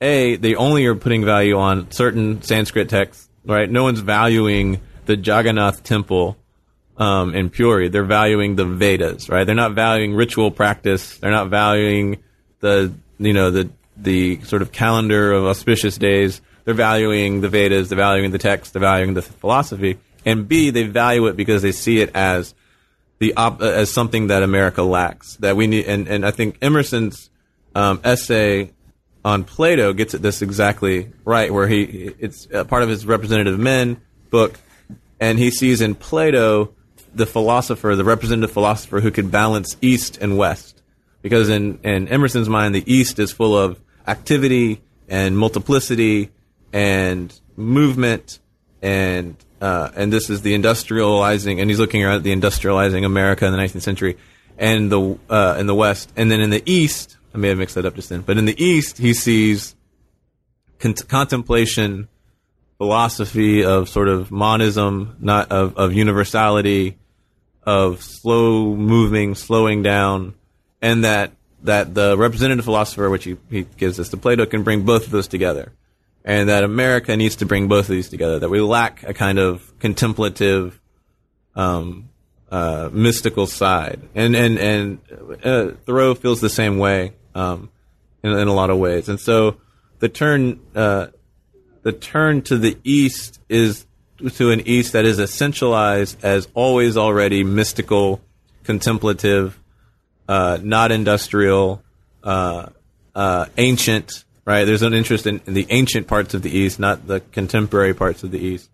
[0.01, 3.71] a they only are putting value on certain Sanskrit texts, right?
[3.71, 6.37] No one's valuing the Jagannath temple
[6.97, 7.87] um, in Puri.
[7.87, 9.45] They're valuing the Vedas, right?
[9.45, 11.17] They're not valuing ritual practice.
[11.17, 12.21] They're not valuing
[12.59, 16.41] the you know the the sort of calendar of auspicious days.
[16.63, 20.83] They're valuing the Vedas, they're valuing the text, they're valuing the philosophy, and B, they
[20.83, 22.55] value it because they see it as
[23.19, 25.35] the op- uh, as something that America lacks.
[25.37, 27.29] That we need, and, and I think Emerson's
[27.75, 28.71] um, essay
[29.23, 31.83] on Plato gets at this exactly right, where he
[32.19, 34.59] it's part of his Representative Men book,
[35.19, 36.73] and he sees in Plato
[37.13, 40.81] the philosopher, the representative philosopher who could balance East and West,
[41.21, 46.31] because in in Emerson's mind, the East is full of activity and multiplicity
[46.73, 48.39] and movement
[48.81, 53.51] and uh, and this is the industrializing and he's looking at the industrializing America in
[53.51, 54.17] the 19th century
[54.57, 56.11] and the uh, in the West.
[56.15, 58.45] And then in the East I may have mixed that up just then but in
[58.45, 59.75] the East he sees
[60.79, 62.07] con- contemplation
[62.77, 66.97] philosophy of sort of monism not of, of universality
[67.63, 70.35] of slow moving slowing down
[70.81, 71.31] and that
[71.65, 75.11] that the representative philosopher, which he, he gives us to Plato, can bring both of
[75.11, 75.71] those together.
[76.23, 78.39] And that America needs to bring both of these together.
[78.39, 80.79] That we lack a kind of contemplative,
[81.55, 82.09] um,
[82.49, 84.01] uh, mystical side.
[84.15, 84.99] And, and, and,
[85.43, 87.69] uh, Thoreau feels the same way, um,
[88.23, 89.07] in, in a lot of ways.
[89.07, 89.57] And so
[89.99, 91.07] the turn, uh,
[91.83, 93.85] the turn to the east is
[94.35, 98.21] to an east that is essentialized as always already mystical,
[98.63, 99.59] contemplative,
[100.27, 101.83] uh, not industrial,
[102.23, 102.67] uh,
[103.13, 104.23] uh, ancient.
[104.45, 104.65] Right?
[104.65, 108.23] There's an interest in, in, the ancient parts of the East, not the contemporary parts
[108.23, 108.69] of the East.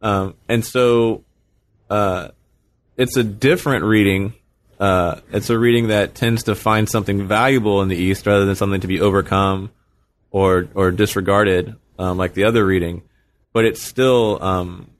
[0.00, 1.24] Um, and so,
[1.90, 2.28] uh,
[2.96, 4.34] it's a different reading.
[4.78, 8.54] Uh, it's a reading that tends to find something valuable in the East rather than
[8.54, 9.70] something to be overcome
[10.30, 13.02] or or disregarded, um, like the other reading.
[13.52, 14.90] But it's still um,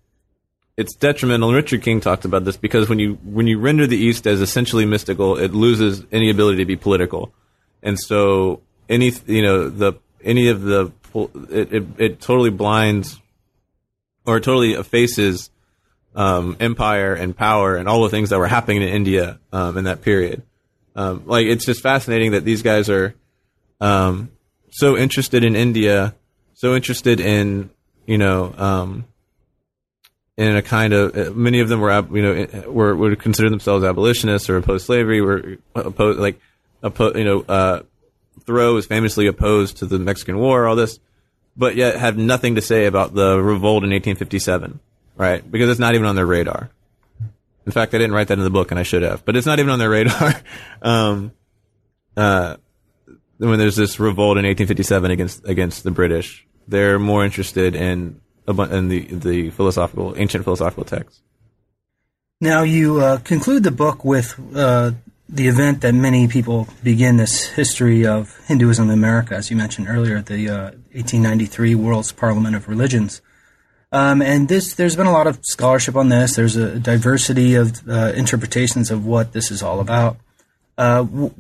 [0.77, 1.53] it's detrimental.
[1.53, 4.87] Richard King talked about this because when you when you render the East as essentially
[4.87, 7.33] mystical, it loses any ability to be political,
[7.83, 10.93] and so any you know the any of the
[11.51, 13.21] it it, it totally blinds
[14.25, 15.51] or totally effaces
[16.15, 19.85] um, empire and power and all the things that were happening in India um, in
[19.85, 20.43] that period.
[20.95, 23.15] Um, like it's just fascinating that these guys are
[23.81, 24.31] um,
[24.71, 26.15] so interested in India,
[26.55, 27.71] so interested in
[28.07, 29.05] you know um,
[30.37, 33.85] in a kind of uh, many of them were you know were would consider themselves
[33.85, 36.41] abolitionists or opposed slavery were opposed like
[36.83, 37.83] opposed you know uh,
[38.45, 40.99] Thoreau was famously opposed to the Mexican War all this
[41.57, 44.81] but yet have nothing to say about the revolt in 1857,
[45.17, 45.49] right?
[45.49, 46.71] Because it's not even on their radar.
[47.67, 49.25] In fact, I didn't write that in the book, and I should have.
[49.25, 50.35] But it's not even on their radar.
[50.83, 51.33] um,
[52.17, 52.57] uh,
[53.39, 58.89] when there's this revolt in 1857 against against the British, they're more interested in in
[58.89, 61.21] the the philosophical ancient philosophical texts.
[62.41, 64.93] Now you uh, conclude the book with uh,
[65.29, 69.89] the event that many people begin this history of Hinduism in America, as you mentioned
[69.89, 70.63] earlier, the uh,
[70.93, 73.23] 1893 World's Parliament of Religions.
[73.93, 76.35] Um, and this, there's been a lot of scholarship on this.
[76.35, 80.17] There's a diversity of uh, interpretations of what this is all about.
[80.79, 81.35] Uh, w-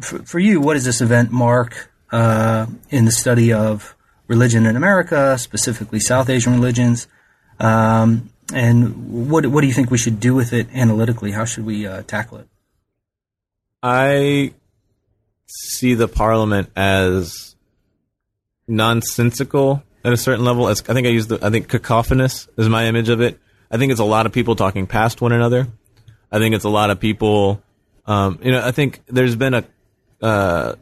[0.00, 3.95] for, for, you, what does this event mark uh, in the study of
[4.28, 7.08] religion in America, specifically South Asian religions?
[7.58, 11.32] Um, and what, what do you think we should do with it analytically?
[11.32, 12.48] How should we uh, tackle it?
[13.82, 14.52] I
[15.46, 17.54] see the parliament as
[18.66, 20.68] nonsensical at a certain level.
[20.68, 23.38] As I think I use the I think cacophonous is my image of it.
[23.70, 25.68] I think it's a lot of people talking past one another.
[26.30, 27.62] I think it's a lot of people.
[28.06, 29.64] Um, you know, I think there's been a
[30.22, 30.74] uh,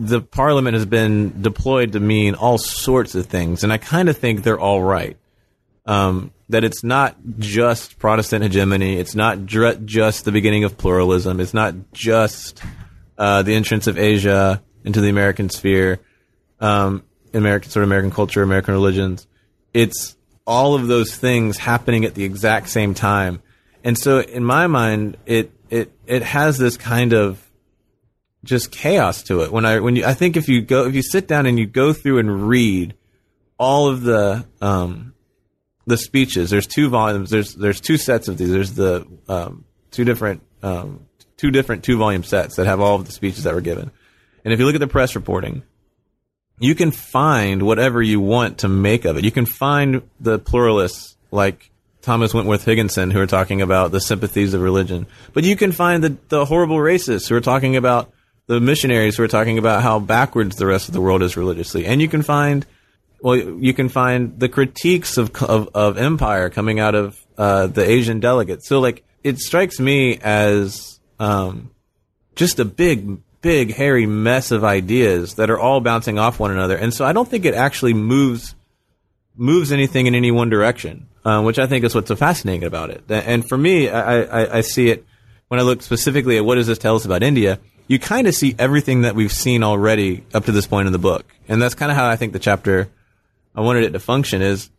[0.00, 4.16] the parliament has been deployed to mean all sorts of things, and I kind of
[4.16, 5.18] think they're all right.
[5.84, 8.96] Um, that it's not just Protestant hegemony.
[8.96, 11.38] It's not dr- just the beginning of pluralism.
[11.38, 12.62] It's not just
[13.18, 16.00] uh, the entrance of Asia into the American sphere,
[16.60, 19.26] um, American sort of American culture, American religions.
[19.74, 23.42] It's all of those things happening at the exact same time,
[23.84, 27.49] and so in my mind, it it it has this kind of
[28.44, 29.52] just chaos to it.
[29.52, 31.66] When I when you I think if you go if you sit down and you
[31.66, 32.94] go through and read
[33.58, 35.14] all of the um,
[35.86, 36.48] the speeches.
[36.48, 37.30] There's two volumes.
[37.30, 38.50] There's there's two sets of these.
[38.50, 43.06] There's the um, two different um, two different two volume sets that have all of
[43.06, 43.90] the speeches that were given.
[44.44, 45.62] And if you look at the press reporting,
[46.58, 49.24] you can find whatever you want to make of it.
[49.24, 51.70] You can find the pluralists like
[52.00, 56.02] Thomas Wentworth Higginson who are talking about the sympathies of religion, but you can find
[56.02, 58.10] the the horrible racists who are talking about
[58.50, 61.86] the missionaries who are talking about how backwards the rest of the world is religiously,
[61.86, 62.66] and you can find
[63.22, 67.88] well, you can find the critiques of of, of empire coming out of uh, the
[67.88, 68.66] Asian delegates.
[68.66, 71.70] So, like, it strikes me as um,
[72.34, 76.76] just a big, big, hairy mess of ideas that are all bouncing off one another.
[76.76, 78.56] And so, I don't think it actually moves
[79.36, 82.90] moves anything in any one direction, uh, which I think is what's so fascinating about
[82.90, 83.04] it.
[83.08, 85.06] And for me, I, I, I see it
[85.46, 87.60] when I look specifically at what does this tell us about India
[87.90, 90.98] you kind of see everything that we've seen already up to this point in the
[90.98, 91.26] book.
[91.48, 92.88] And that's kind of how I think the chapter
[93.52, 94.70] I wanted it to function is,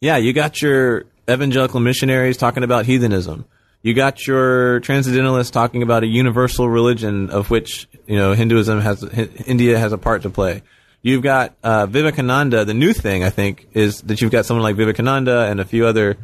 [0.00, 3.44] yeah, you got your evangelical missionaries talking about heathenism.
[3.82, 9.02] You got your transcendentalists talking about a universal religion of which you know Hinduism has
[9.44, 10.62] India has a part to play.
[11.02, 12.64] You've got uh, Vivekananda.
[12.64, 15.86] The new thing I think is that you've got someone like Vivekananda and a few
[15.86, 16.18] other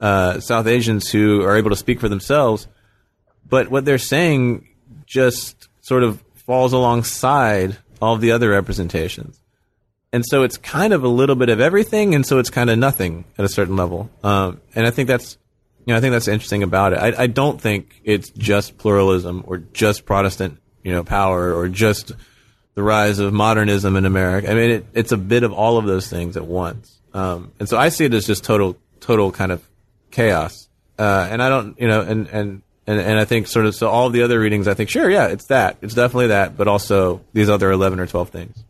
[0.00, 2.68] uh, South Asians who are able to speak for themselves.
[3.46, 4.66] But what they're saying
[5.12, 9.42] just sort of falls alongside all the other representations
[10.12, 12.78] and so it's kind of a little bit of everything, and so it's kind of
[12.78, 14.10] nothing at a certain level.
[14.22, 15.38] Um, and I think that's,
[15.86, 16.98] you know, I think that's interesting about it.
[16.98, 22.12] I, I, don't think it's just pluralism or just Protestant, you know, power or just
[22.74, 24.50] the rise of modernism in America.
[24.50, 27.00] I mean, it, it's a bit of all of those things at once.
[27.14, 29.66] Um, and so I see it as just total, total kind of
[30.10, 30.68] chaos.
[30.98, 33.88] Uh, and I don't, you know, and, and, and, and I think sort of, so
[33.88, 35.76] all the other readings, I think, sure, yeah, it's that.
[35.82, 38.64] It's definitely that, but also these other 11 or 12 things.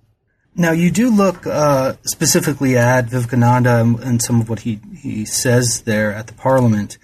[0.54, 5.82] Now, you do look uh, specifically at Vivekananda and some of what he, he says
[5.82, 6.98] there at the Parliament.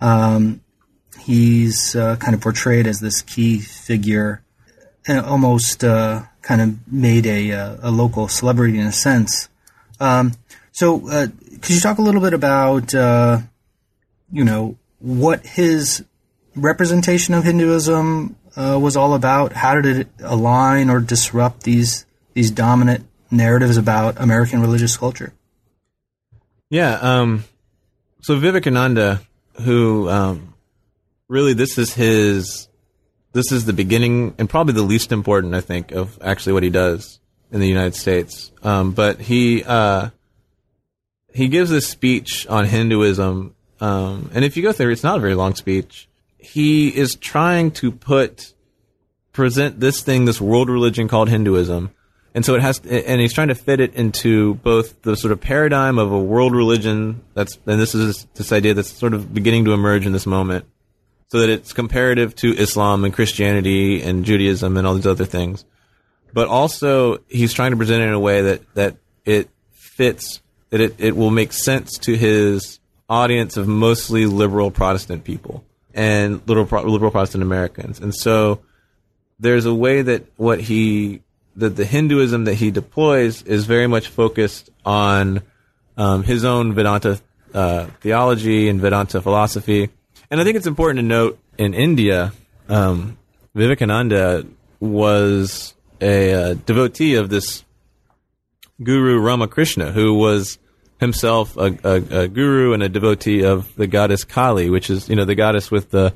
[0.00, 0.62] Um,
[1.20, 4.42] he's uh, kind of portrayed as this key figure,
[5.06, 9.48] and almost uh, kind of made a, uh, a local celebrity in a sense.
[10.00, 10.32] Um,
[10.72, 11.28] so, uh,
[11.60, 13.38] could you talk a little bit about, uh,
[14.32, 16.04] you know, what his
[16.58, 19.52] representation of Hinduism was all about?
[19.52, 22.04] How did it align or disrupt these
[22.34, 25.32] these dominant narratives about American religious culture.
[26.70, 26.92] Yeah.
[26.92, 27.44] Um,
[28.20, 29.22] so Vivekananda,
[29.62, 30.54] who um,
[31.28, 32.68] really this is his,
[33.32, 36.70] this is the beginning and probably the least important, I think, of actually what he
[36.70, 38.52] does in the United States.
[38.62, 40.10] Um, but he uh,
[41.34, 45.20] he gives this speech on Hinduism, um, and if you go through, it's not a
[45.20, 46.08] very long speech.
[46.38, 48.54] He is trying to put
[49.32, 51.90] present this thing, this world religion called Hinduism,
[52.34, 55.40] and so it has, and he's trying to fit it into both the sort of
[55.40, 59.64] paradigm of a world religion that's, and this is this idea that's sort of beginning
[59.64, 60.64] to emerge in this moment,
[61.28, 65.64] so that it's comparative to Islam and Christianity and Judaism and all these other things,
[66.32, 70.80] but also he's trying to present it in a way that that it fits that
[70.80, 72.78] it, it will make sense to his
[73.08, 75.64] audience of mostly liberal Protestant people
[75.94, 78.00] and liberal liberal Protestant Americans.
[78.00, 78.60] And so
[79.38, 81.22] there's a way that what he
[81.56, 85.42] that the Hinduism that he deploys is very much focused on
[85.96, 87.20] um, his own Vedanta
[87.52, 89.90] uh, theology and Vedanta philosophy.
[90.30, 92.32] And I think it's important to note in India,
[92.68, 93.18] um,
[93.54, 94.46] Vivekananda
[94.78, 97.64] was a uh, devotee of this
[98.82, 100.58] guru Ramakrishna, who was
[101.00, 105.16] himself a, a, a, guru and a devotee of the goddess Kali, which is you
[105.16, 106.14] know the goddess with the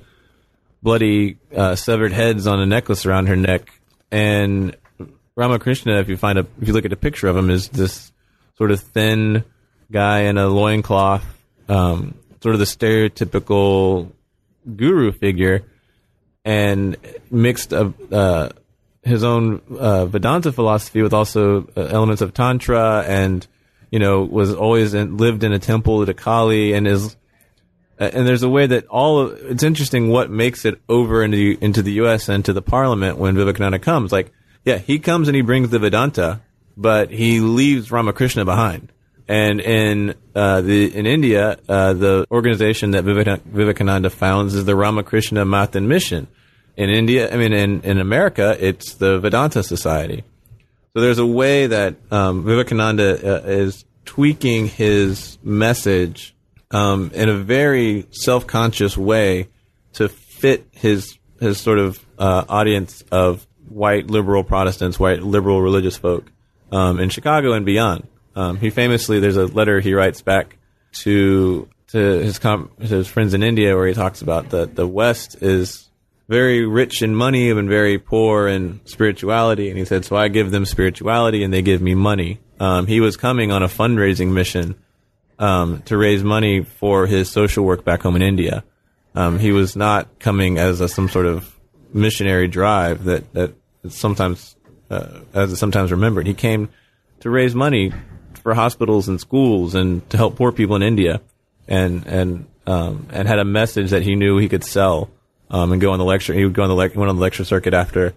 [0.83, 3.71] bloody uh, severed heads on a necklace around her neck.
[4.11, 4.77] And
[5.37, 8.13] Ramakrishna, if you find a if you look at a picture of him, is this
[8.59, 9.45] sort of thin
[9.91, 11.25] guy in a loincloth,
[11.69, 14.11] um, sort of the stereotypical
[14.77, 15.65] guru figure,
[16.45, 16.97] and
[17.31, 18.51] mixed uh, uh,
[19.03, 23.47] his own uh, Vedanta philosophy with also uh, elements of Tantra and
[23.93, 27.15] you know, was always in, lived in a temple to Kali and is,
[27.99, 31.59] and there's a way that all of, it's interesting what makes it over into the,
[31.61, 32.29] into the U.S.
[32.31, 34.11] and to the parliament when Vivekananda comes.
[34.11, 34.33] Like,
[34.65, 36.41] yeah, he comes and he brings the Vedanta,
[36.75, 38.91] but he leaves Ramakrishna behind.
[39.29, 45.45] And in uh, the in India, uh, the organization that Vivekananda founds is the Ramakrishna
[45.45, 46.27] Math and Mission.
[46.77, 50.25] In India, I mean, in in America, it's the Vedanta Society.
[50.95, 56.35] So there's a way that um, Vivekananda uh, is tweaking his message
[56.71, 59.49] um, in a very self-conscious way
[59.95, 65.97] to fit his his sort of uh, audience of white liberal Protestants, white liberal religious
[65.97, 66.31] folk
[66.71, 68.07] um, in Chicago and beyond.
[68.37, 70.59] Um, he famously, there's a letter he writes back
[70.93, 75.43] to to his com- his friends in India where he talks about that the West
[75.43, 75.89] is
[76.29, 79.69] very rich in money and very poor in spirituality.
[79.69, 82.41] And he said, so I give them spirituality and they give me money.
[82.61, 84.77] Um, he was coming on a fundraising mission
[85.39, 88.65] um, to raise money for his social work back home in India.
[89.15, 91.53] Um, he was not coming as a, some sort of
[91.93, 93.55] missionary drive that that
[93.89, 94.57] sometimes,
[94.91, 96.27] uh, as sometimes remembered.
[96.27, 96.71] He came
[97.21, 97.93] to raise money
[98.43, 101.21] for hospitals and schools and to help poor people in India,
[101.69, 105.11] and and um, and had a message that he knew he could sell
[105.53, 106.33] um, and go on the lecture.
[106.35, 108.15] He would go on the le- went on the lecture circuit after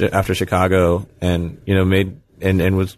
[0.00, 2.96] after Chicago, and you know made and and was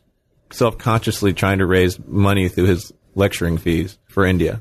[0.52, 4.60] self consciously trying to raise money through his lecturing fees for India.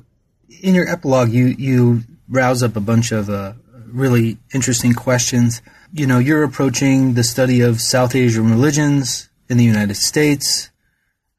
[0.61, 3.53] In your epilogue, you you rouse up a bunch of uh,
[3.87, 5.61] really interesting questions.
[5.91, 10.69] You know, you're approaching the study of South Asian religions in the United States.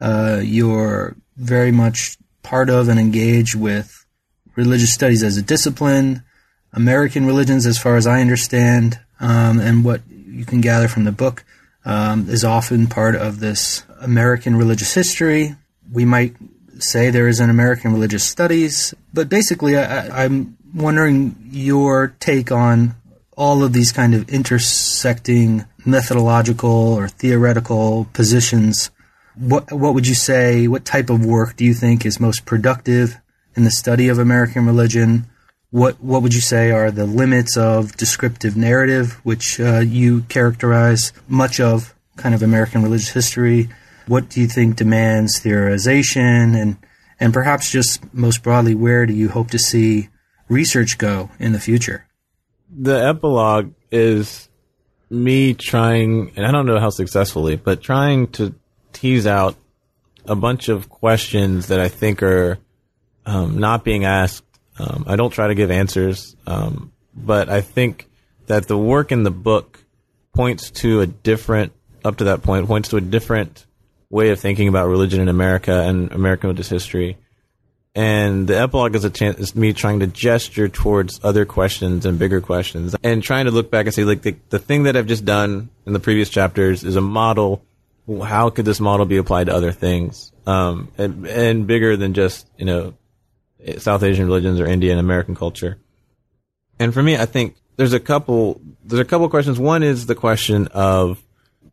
[0.00, 4.04] Uh, you're very much part of and engaged with
[4.56, 6.24] religious studies as a discipline.
[6.72, 11.12] American religions, as far as I understand, um, and what you can gather from the
[11.12, 11.44] book,
[11.84, 15.56] um, is often part of this American religious history.
[15.92, 16.34] We might
[16.78, 22.94] say there is an American religious studies, but basically, I, I'm wondering your take on
[23.36, 28.90] all of these kind of intersecting methodological or theoretical positions.
[29.34, 30.68] What what would you say?
[30.68, 33.18] What type of work do you think is most productive
[33.56, 35.26] in the study of American religion?
[35.70, 41.12] What what would you say are the limits of descriptive narrative, which uh, you characterize
[41.28, 43.68] much of kind of American religious history?
[44.06, 46.76] What do you think demands theorization, and
[47.20, 50.08] and perhaps just most broadly, where do you hope to see
[50.48, 52.06] research go in the future?
[52.68, 54.48] The epilogue is
[55.08, 58.54] me trying, and I don't know how successfully, but trying to
[58.92, 59.56] tease out
[60.24, 62.58] a bunch of questions that I think are
[63.26, 64.44] um, not being asked
[64.80, 68.08] um, I don't try to give answers, um, but I think
[68.46, 69.78] that the work in the book
[70.34, 71.72] points to a different,
[72.04, 73.66] up to that point, points to a different
[74.08, 77.18] way of thinking about religion in America and American religious history.
[77.94, 82.18] And the epilogue is a chance, is me trying to gesture towards other questions and
[82.18, 85.06] bigger questions and trying to look back and say, like, the, the thing that I've
[85.06, 87.62] just done in the previous chapters is a model.
[88.24, 90.32] How could this model be applied to other things?
[90.46, 92.94] Um, and, and bigger than just, you know,
[93.78, 95.78] South Asian religions or Indian American culture.
[96.78, 99.58] And for me, I think there's a couple there's a couple questions.
[99.58, 101.22] One is the question of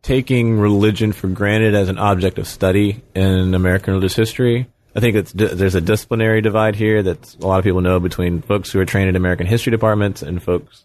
[0.02, 4.68] taking religion for granted as an object of study in American religious history.
[4.94, 8.42] I think it's, there's a disciplinary divide here that a lot of people know between
[8.42, 10.84] folks who are trained in American history departments and folks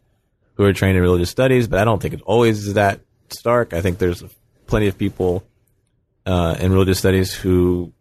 [0.55, 1.67] who are trained in religious studies.
[1.67, 2.99] But I don't think it always that
[3.29, 3.73] stark.
[3.73, 4.23] I think there's
[4.67, 5.43] plenty of people
[6.25, 7.91] uh, in religious studies who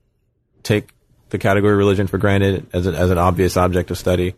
[0.63, 0.91] take
[1.33, 4.35] the category religion for granted as, a, as an obvious object of study,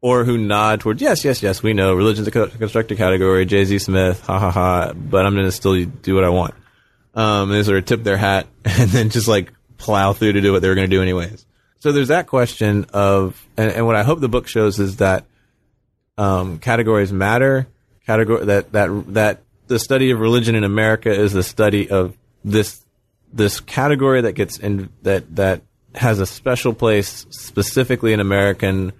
[0.00, 3.78] or who nod towards, yes, yes, yes, we know religion's a constructed category, Jay Z
[3.80, 6.54] Smith, ha ha ha, but I'm going to still do what I want.
[7.14, 10.52] um, they sort of tip their hat and then just like plow through to do
[10.52, 11.44] what they were going to do anyways.
[11.80, 15.24] So there's that question of, and, and what I hope the book shows is that
[16.16, 17.68] um, categories matter.
[18.06, 22.82] Category that that that the study of religion in America is the study of this
[23.32, 25.62] this category that gets in that that
[25.98, 28.92] has a special place specifically in American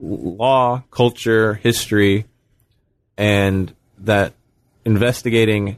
[0.00, 2.26] law, culture, history,
[3.16, 4.32] and that
[4.84, 5.76] investigating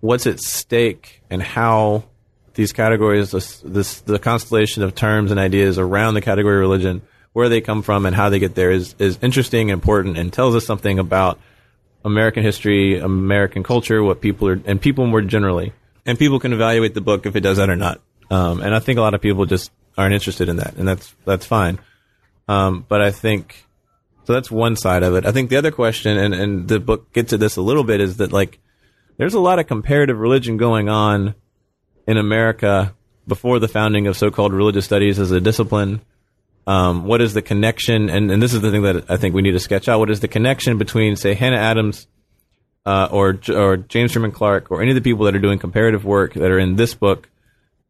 [0.00, 2.04] what's at stake and how
[2.54, 7.02] these categories, this, this, the constellation of terms and ideas around the category of religion,
[7.32, 10.32] where they come from and how they get there is, is interesting and important and
[10.32, 11.38] tells us something about
[12.04, 15.72] American history, American culture, what people are, and people more generally.
[16.04, 18.00] And people can evaluate the book if it does that or not.
[18.30, 21.14] Um, and I think a lot of people just aren't interested in that, and that's
[21.24, 21.78] that's fine.
[22.46, 23.64] Um, but I think
[24.24, 24.32] so.
[24.32, 25.26] That's one side of it.
[25.26, 28.00] I think the other question, and and the book gets at this a little bit,
[28.00, 28.58] is that like
[29.16, 31.34] there's a lot of comparative religion going on
[32.06, 32.94] in America
[33.26, 36.00] before the founding of so-called religious studies as a discipline.
[36.66, 38.10] Um, what is the connection?
[38.10, 39.98] And, and this is the thing that I think we need to sketch out.
[39.98, 42.06] What is the connection between, say, Hannah Adams
[42.86, 46.04] uh, or or James Freeman Clarke or any of the people that are doing comparative
[46.04, 47.28] work that are in this book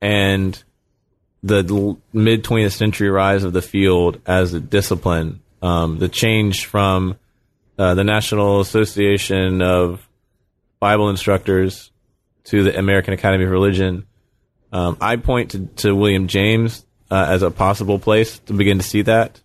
[0.01, 0.62] and
[1.42, 7.18] the mid 20th century rise of the field as a discipline, um, the change from
[7.78, 10.09] uh, the National Association of
[10.80, 11.90] Bible Instructors
[12.44, 14.07] to the American Academy of Religion.
[14.72, 18.84] Um, I point to, to William James uh, as a possible place to begin to
[18.84, 19.40] see that.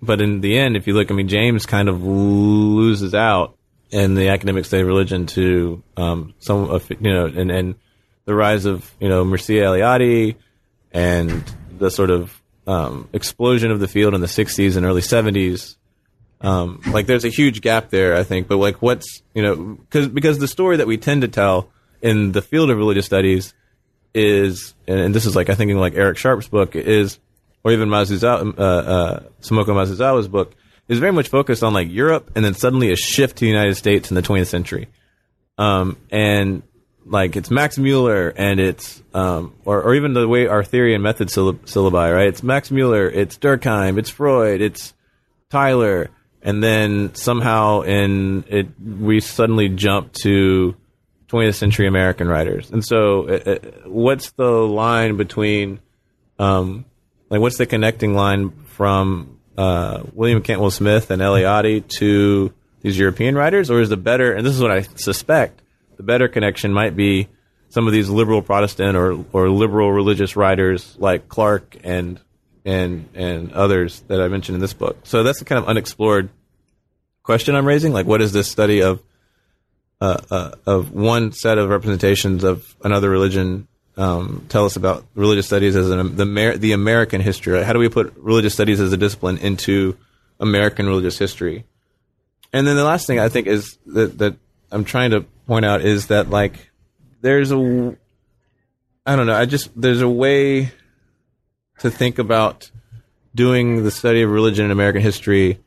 [0.00, 3.56] But in the end, if you look, I mean, James kind of loses out
[3.90, 7.74] in the academic study of religion to um, some, of, you know, and, and
[8.28, 10.36] the rise of you know Mircea Eliade
[10.92, 11.42] and
[11.78, 15.76] the sort of um, explosion of the field in the 60s and early 70s.
[16.42, 18.46] Um, like there's a huge gap there, I think.
[18.46, 21.70] But like, what's you know, because because the story that we tend to tell
[22.02, 23.54] in the field of religious studies
[24.12, 27.18] is, and, and this is like I think in like Eric Sharpe's book is,
[27.64, 30.54] or even Masuzawa, uh, uh, Tomoko Masuzawa's book
[30.86, 33.76] is very much focused on like Europe and then suddenly a shift to the United
[33.76, 34.88] States in the 20th century.
[35.56, 36.62] Um, and
[37.08, 41.02] like it's Max Mueller and it's um, or or even the way our theory and
[41.02, 42.28] method syllabi, right?
[42.28, 44.94] It's Max Mueller, it's Durkheim, it's Freud, it's
[45.50, 46.10] Tylor,
[46.42, 50.76] and then somehow in it we suddenly jump to
[51.28, 52.70] 20th century American writers.
[52.70, 55.80] And so, uh, uh, what's the line between,
[56.38, 56.86] um,
[57.28, 63.34] like, what's the connecting line from uh, William Cantwell Smith and Eliade to these European
[63.34, 64.32] writers, or is the better?
[64.32, 65.60] And this is what I suspect
[65.98, 67.28] the better connection might be
[67.68, 72.18] some of these liberal Protestant or or liberal religious writers like Clarke and
[72.64, 74.96] and and others that I mentioned in this book.
[75.04, 76.30] So that's the kind of unexplored
[77.22, 77.92] question I'm raising.
[77.92, 79.02] Like, what is this study of
[80.00, 85.46] uh, uh, of one set of representations of another religion um, tell us about religious
[85.46, 87.62] studies as an, the the American history?
[87.62, 89.96] How do we put religious studies as a discipline into
[90.38, 91.64] American religious history?
[92.52, 94.36] And then the last thing I think is that that
[94.70, 96.70] I'm trying to point out is that like
[97.20, 97.96] there's a
[99.06, 100.72] I don't know, I just there's a way
[101.78, 102.70] to think about
[103.34, 105.60] doing the study of religion in American history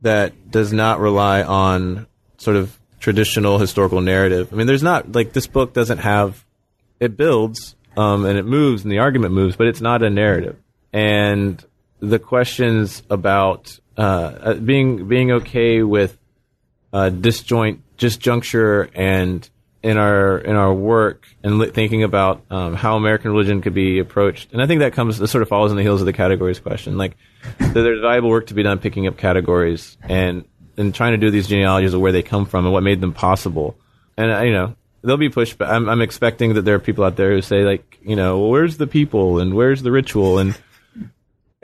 [0.00, 2.06] that does not rely on
[2.38, 4.52] sort of traditional historical narrative.
[4.52, 6.44] I mean, there's not like this book doesn't have
[7.00, 10.56] it builds um, and it moves and the argument moves, but it's not a narrative.
[10.92, 11.64] And
[12.00, 16.18] the questions about uh, uh being being okay with
[16.92, 19.48] uh, disjoint disjuncture and
[19.82, 23.98] in our in our work and li- thinking about um, how American religion could be
[23.98, 26.12] approached, and I think that comes that sort of follows in the heels of the
[26.14, 26.96] categories question.
[26.96, 27.16] Like,
[27.58, 30.44] there's valuable work to be done picking up categories and
[30.78, 33.12] and trying to do these genealogies of where they come from and what made them
[33.12, 33.76] possible.
[34.16, 35.58] And uh, you know, they'll be pushed.
[35.58, 38.38] But I'm, I'm expecting that there are people out there who say like, you know,
[38.38, 40.58] well, where's the people and where's the ritual and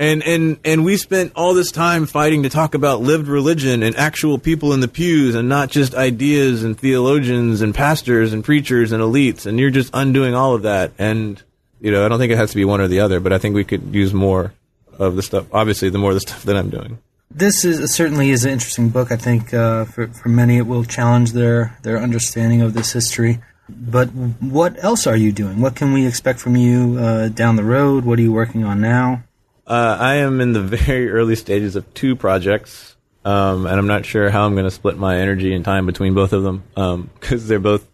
[0.01, 3.95] and and and we spent all this time fighting to talk about lived religion and
[3.97, 8.93] actual people in the pews and not just ideas and theologians and pastors and preachers
[8.93, 9.45] and elites.
[9.45, 10.93] And you're just undoing all of that.
[10.99, 11.41] And
[11.83, 13.39] you know I don't think it has to be one or the other but I
[13.39, 14.55] think we could use more
[14.99, 16.99] of the stuff obviously the more the stuff that I'm doing.
[17.31, 19.13] This is certainly is an interesting book.
[19.13, 23.39] I think uh, for for many it will challenge their their understanding of this history.
[23.69, 25.61] But what else are you doing?
[25.61, 28.05] What can we expect from you uh, down the road?
[28.05, 29.23] What are you working on now
[29.71, 34.05] uh, I am in the very early stages of two projects, um, and I'm not
[34.05, 37.43] sure how I'm going to split my energy and time between both of them because
[37.43, 37.87] um, they're both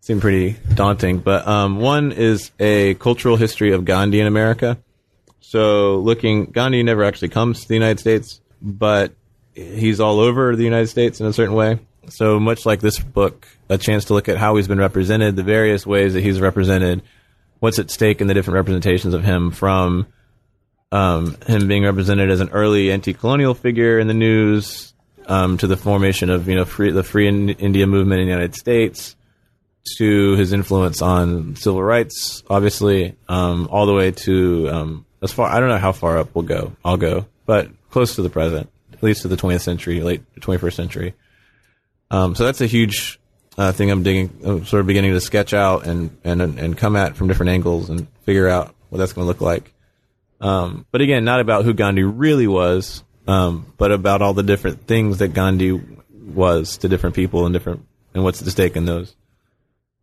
[0.00, 1.18] seem pretty daunting.
[1.18, 4.78] But um, one is a cultural history of Gandhi in America.
[5.38, 9.12] So, looking, Gandhi never actually comes to the United States, but
[9.54, 11.78] he's all over the United States in a certain way.
[12.08, 15.44] so much like this book, a chance to look at how he's been represented, the
[15.44, 17.02] various ways that he's represented,
[17.60, 20.06] what's at stake in the different representations of him from
[20.92, 24.92] um, him being represented as an early anti-colonial figure in the news
[25.26, 28.32] um, to the formation of you know free, the free in India movement in the
[28.32, 29.16] United States
[29.96, 35.48] to his influence on civil rights, obviously, um, all the way to um, as far
[35.48, 36.72] I don't know how far up we'll go.
[36.84, 40.74] I'll go, but close to the present, at least to the 20th century, late 21st
[40.74, 41.14] century.
[42.10, 43.20] Um, so that's a huge
[43.56, 46.96] uh, thing I'm digging, I'm sort of beginning to sketch out and and and come
[46.96, 49.72] at from different angles and figure out what that's going to look like.
[50.40, 54.86] Um, but again, not about who Gandhi really was, um, but about all the different
[54.86, 55.72] things that Gandhi
[56.34, 57.84] was to different people and different
[58.14, 59.14] and what's at stake in those.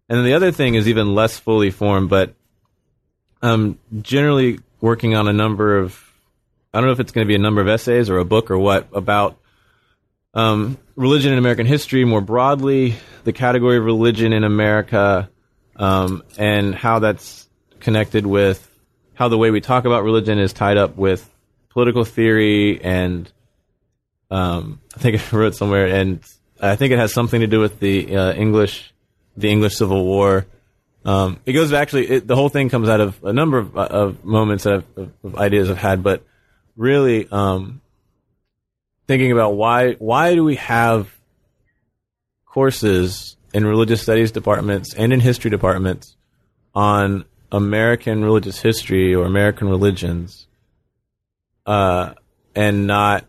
[0.10, 2.34] And then the other thing is even less fully formed, but
[3.42, 6.04] I'm generally working on a number of
[6.74, 8.52] I don't know if it's going to be a number of essays or a book
[8.52, 9.40] or what about
[10.34, 15.30] um, religion in American history more broadly, the category of religion in America,
[15.78, 17.48] um, and how that's
[17.80, 18.67] connected with
[19.18, 21.28] how the way we talk about religion is tied up with
[21.70, 23.32] political theory and
[24.30, 26.20] um, I think I wrote somewhere, and
[26.62, 28.94] I think it has something to do with the uh, English,
[29.36, 30.46] the English Civil War.
[31.04, 34.24] Um, it goes actually, it, the whole thing comes out of a number of, of
[34.24, 36.24] moments that I've, of, of ideas I've had, but
[36.76, 37.82] really um,
[39.08, 41.10] thinking about why why do we have
[42.46, 46.16] courses in religious studies departments and in history departments
[46.76, 50.48] on American religious history or American religions,
[51.66, 52.14] uh,
[52.56, 53.26] and not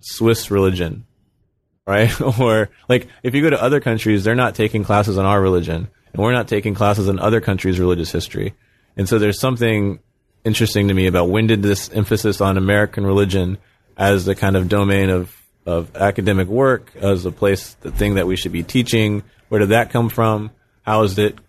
[0.00, 1.06] Swiss religion,
[1.86, 2.20] right?
[2.20, 5.88] or like if you go to other countries, they're not taking classes on our religion,
[6.12, 8.54] and we're not taking classes on other countries' religious history.
[8.96, 9.98] And so there's something
[10.44, 13.58] interesting to me about when did this emphasis on American religion
[13.96, 18.26] as the kind of domain of of academic work as a place, the thing that
[18.26, 19.22] we should be teaching.
[19.48, 20.50] Where did that come from?
[20.82, 21.43] How is it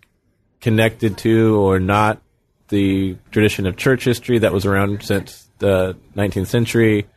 [0.61, 2.21] connected to or not
[2.69, 7.07] the tradition of church history that was around since the 19th century.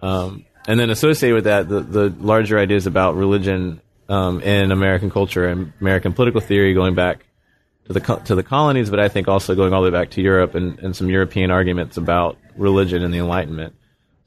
[0.00, 5.10] Um, and then associated with that, the, the larger ideas about religion um, in American
[5.10, 7.24] culture and American political theory going back
[7.86, 10.22] to the to the colonies, but I think also going all the way back to
[10.22, 13.74] Europe and, and some European arguments about religion and the Enlightenment.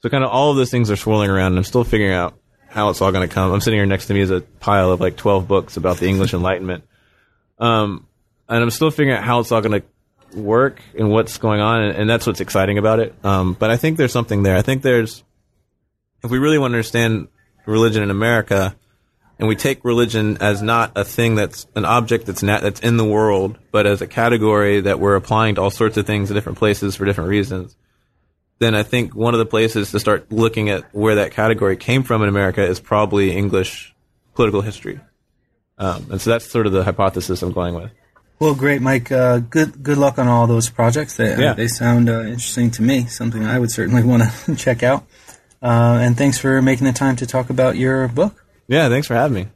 [0.02, 2.34] So kind of all of those things are swirling around, and I'm still figuring out
[2.68, 3.52] how it's all going to come.
[3.52, 6.08] I'm sitting here next to me is a pile of like 12 books about the
[6.08, 6.84] English Enlightenment.
[7.58, 8.05] Um,
[8.48, 11.82] and I'm still figuring out how it's all going to work and what's going on,
[11.82, 13.14] and, and that's what's exciting about it.
[13.24, 14.56] Um, but I think there's something there.
[14.56, 15.24] I think there's,
[16.22, 17.28] if we really want to understand
[17.66, 18.76] religion in America,
[19.38, 23.04] and we take religion as not a thing that's an object that's that's in the
[23.04, 26.58] world, but as a category that we're applying to all sorts of things in different
[26.58, 27.76] places for different reasons,
[28.58, 32.02] then I think one of the places to start looking at where that category came
[32.02, 33.94] from in America is probably English
[34.34, 35.00] political history.
[35.78, 37.90] Um, and so that's sort of the hypothesis I'm going with.
[38.38, 39.10] Well, great, Mike.
[39.10, 41.16] Uh, good good luck on all those projects.
[41.16, 41.54] They, Yeah.
[41.54, 43.06] they sound uh, interesting to me.
[43.06, 45.04] Something I would certainly want to check out.
[45.62, 48.44] Uh, and thanks for making the time to talk about your book.
[48.68, 49.46] Yeah, thanks for having me.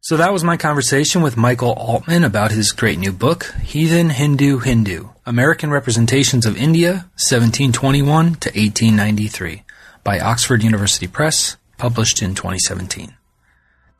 [0.00, 4.58] So that was my conversation with Michael Altman about his great new book, Heathen Hindoo
[4.62, 9.62] Hindu American Representations of India, 1721 to 1893,
[10.02, 13.14] by Oxford University Press, published in 2017.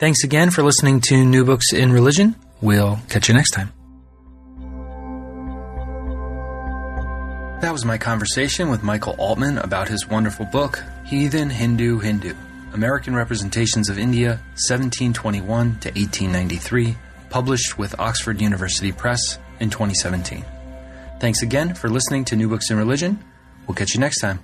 [0.01, 2.35] Thanks again for listening to New Books in Religion.
[2.63, 3.73] We'll catch you next time.
[7.61, 12.35] That was my conversation with Michael Altman about his wonderful book, Heathen Hindoo Hindu
[12.73, 15.45] American Representations of India, 1721
[15.81, 16.97] to 1893,
[17.29, 20.45] published with Oxford University Press in 2017.
[21.21, 23.23] Thanks again for listening to New Books in Religion.
[23.67, 24.43] We'll catch you next time.